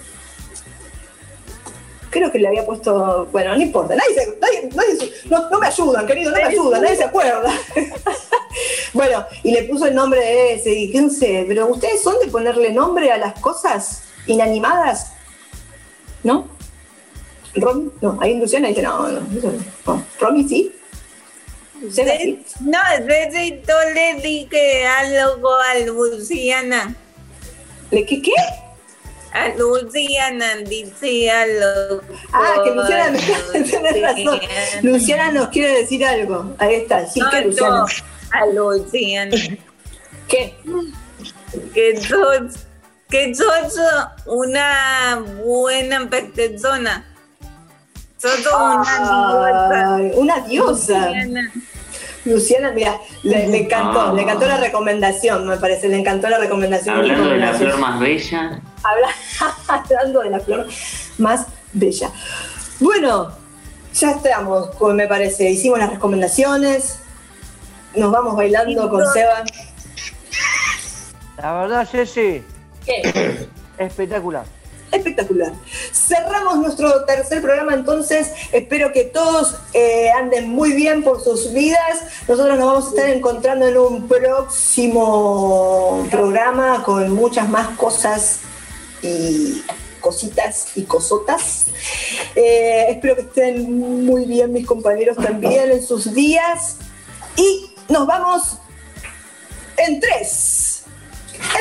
Creo 2.10 2.32
que 2.32 2.40
le 2.40 2.48
había 2.48 2.66
puesto. 2.66 3.28
Bueno, 3.32 3.56
no 3.56 3.62
importa, 3.62 3.96
nadie, 3.96 4.14
se- 4.16 4.40
nadie- 4.40 4.70
nadie 4.74 4.96
se- 4.96 5.30
no, 5.30 5.50
no 5.50 5.60
me 5.60 5.68
ayudan, 5.68 6.06
querido, 6.08 6.32
no 6.32 6.38
me 6.38 6.44
ayudan, 6.44 6.82
nadie 6.82 6.96
se 6.96 7.04
acuerda. 7.04 7.52
bueno, 8.94 9.26
y 9.44 9.52
le 9.52 9.64
puso 9.64 9.86
el 9.88 9.96
nombre 9.96 10.20
de 10.20 10.54
ese, 10.54 10.72
y 10.74 10.92
qué 10.92 11.10
sé, 11.10 11.46
pero 11.48 11.68
¿ustedes 11.68 12.02
son 12.02 12.16
de 12.24 12.28
ponerle 12.28 12.72
nombre 12.72 13.12
a 13.12 13.18
las 13.18 13.40
cosas 13.40 14.04
inanimadas? 14.26 15.12
¿No? 16.24 16.48
¿Romy? 17.56 17.92
No, 18.02 18.18
ahí 18.22 18.40
Luciana 18.40 18.68
dice, 18.70 18.82
no, 18.84 19.08
no. 19.10 19.22
¿Romy 20.20 20.48
sí? 20.48 20.74
¿Luciana 21.82 22.12
sí? 22.20 22.44
No, 22.62 22.80
necesito 23.06 23.74
le 23.94 24.22
dije 24.22 24.86
algo 24.86 25.50
a 25.56 25.78
Luciana. 25.86 26.96
¿Le 27.92 28.06
qué 28.06 28.22
qué? 28.22 28.32
A 29.34 29.50
Luciana 29.58 30.56
dice 30.68 31.30
algo. 31.30 32.02
Ah, 32.34 32.56
que 32.64 32.72
Luciana 32.72 33.18
me 33.54 33.60
tenés 33.64 34.02
razón. 34.02 34.40
Luciana 34.84 35.32
nos 35.32 35.48
quiere 35.50 35.80
decir 35.82 36.06
algo. 36.06 36.56
Ahí 36.58 36.76
está, 36.76 37.06
sí, 37.06 37.20
que 37.32 37.42
Luciana. 37.42 37.86
A 38.32 38.46
Luciana. 38.48 39.36
¿Qué? 40.28 40.56
Que 41.74 41.98
sos, 42.02 42.66
que 43.10 43.34
sos 43.36 43.80
una 44.26 45.24
buena 45.44 46.10
persona. 46.10 47.06
Sos 48.18 48.40
una 48.48 48.84
diosa. 48.98 50.18
Una 50.20 50.40
diosa. 50.42 51.00
Luciana. 51.08 51.52
Luciana, 52.26 52.72
mira, 52.72 53.00
le, 53.24 53.48
le 53.48 53.58
encantó, 53.60 54.02
Ah. 54.02 54.14
le 54.14 54.24
encantó 54.24 54.48
la 54.48 54.58
recomendación, 54.58 55.48
me 55.48 55.56
parece, 55.58 55.88
le 55.88 55.98
encantó 55.98 56.28
la 56.28 56.38
recomendación. 56.40 56.98
Hablando 56.98 57.30
de 57.30 57.38
la 57.38 57.54
flor 57.54 57.78
más 57.78 58.00
bella, 58.02 58.60
hablando 59.68 60.22
de 60.22 60.30
la 60.30 60.40
flor 60.40 60.68
más 61.18 61.48
bella. 61.74 62.12
Bueno, 62.80 63.32
ya 63.94 64.12
estamos, 64.12 64.70
como 64.76 64.94
me 64.94 65.08
parece. 65.08 65.50
Hicimos 65.50 65.80
las 65.80 65.90
recomendaciones. 65.90 67.00
Nos 67.96 68.12
vamos 68.12 68.36
bailando 68.36 68.90
con 68.90 69.04
Seba. 69.12 69.44
La 71.38 71.54
verdad, 71.54 71.88
Ceci, 71.90 72.44
¿Qué? 72.86 73.48
espectacular. 73.78 74.46
Espectacular. 74.92 75.52
Cerramos 75.92 76.60
nuestro 76.60 77.04
tercer 77.06 77.42
programa 77.42 77.74
entonces. 77.74 78.32
Espero 78.52 78.94
que 78.94 79.04
todos 79.04 79.58
eh, 79.74 80.10
anden 80.12 80.50
muy 80.50 80.74
bien 80.74 81.04
por 81.04 81.22
sus 81.22 81.54
vidas. 81.54 82.24
Nosotros 82.28 82.58
nos 82.58 82.68
vamos 82.68 82.86
a 82.86 82.90
estar 82.90 83.10
encontrando 83.10 83.68
en 83.68 83.78
un 83.78 84.08
próximo 84.08 86.08
programa 86.10 86.84
con 86.84 87.12
muchas 87.12 87.50
más 87.50 87.78
cosas 87.78 88.40
y 89.02 89.64
cositas 90.00 90.70
y 90.76 90.84
cosotas. 90.84 91.68
Eh, 92.36 92.86
espero 92.90 93.16
que 93.16 93.22
estén 93.22 94.06
muy 94.06 94.26
bien 94.26 94.54
mis 94.54 94.66
compañeros 94.66 95.18
también 95.18 95.72
en 95.72 95.86
sus 95.86 96.14
días. 96.14 96.78
Y 97.36 97.72
nos 97.90 98.08
vamos 98.08 98.58
en 99.78 100.00
tres, 100.00 100.84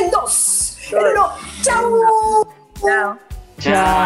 en 0.00 0.10
dos, 0.10 0.78
en 0.90 0.98
uno. 0.98 1.30
¡Chao! 1.62 2.48
Chao. 2.82 3.18
chao. 3.58 3.96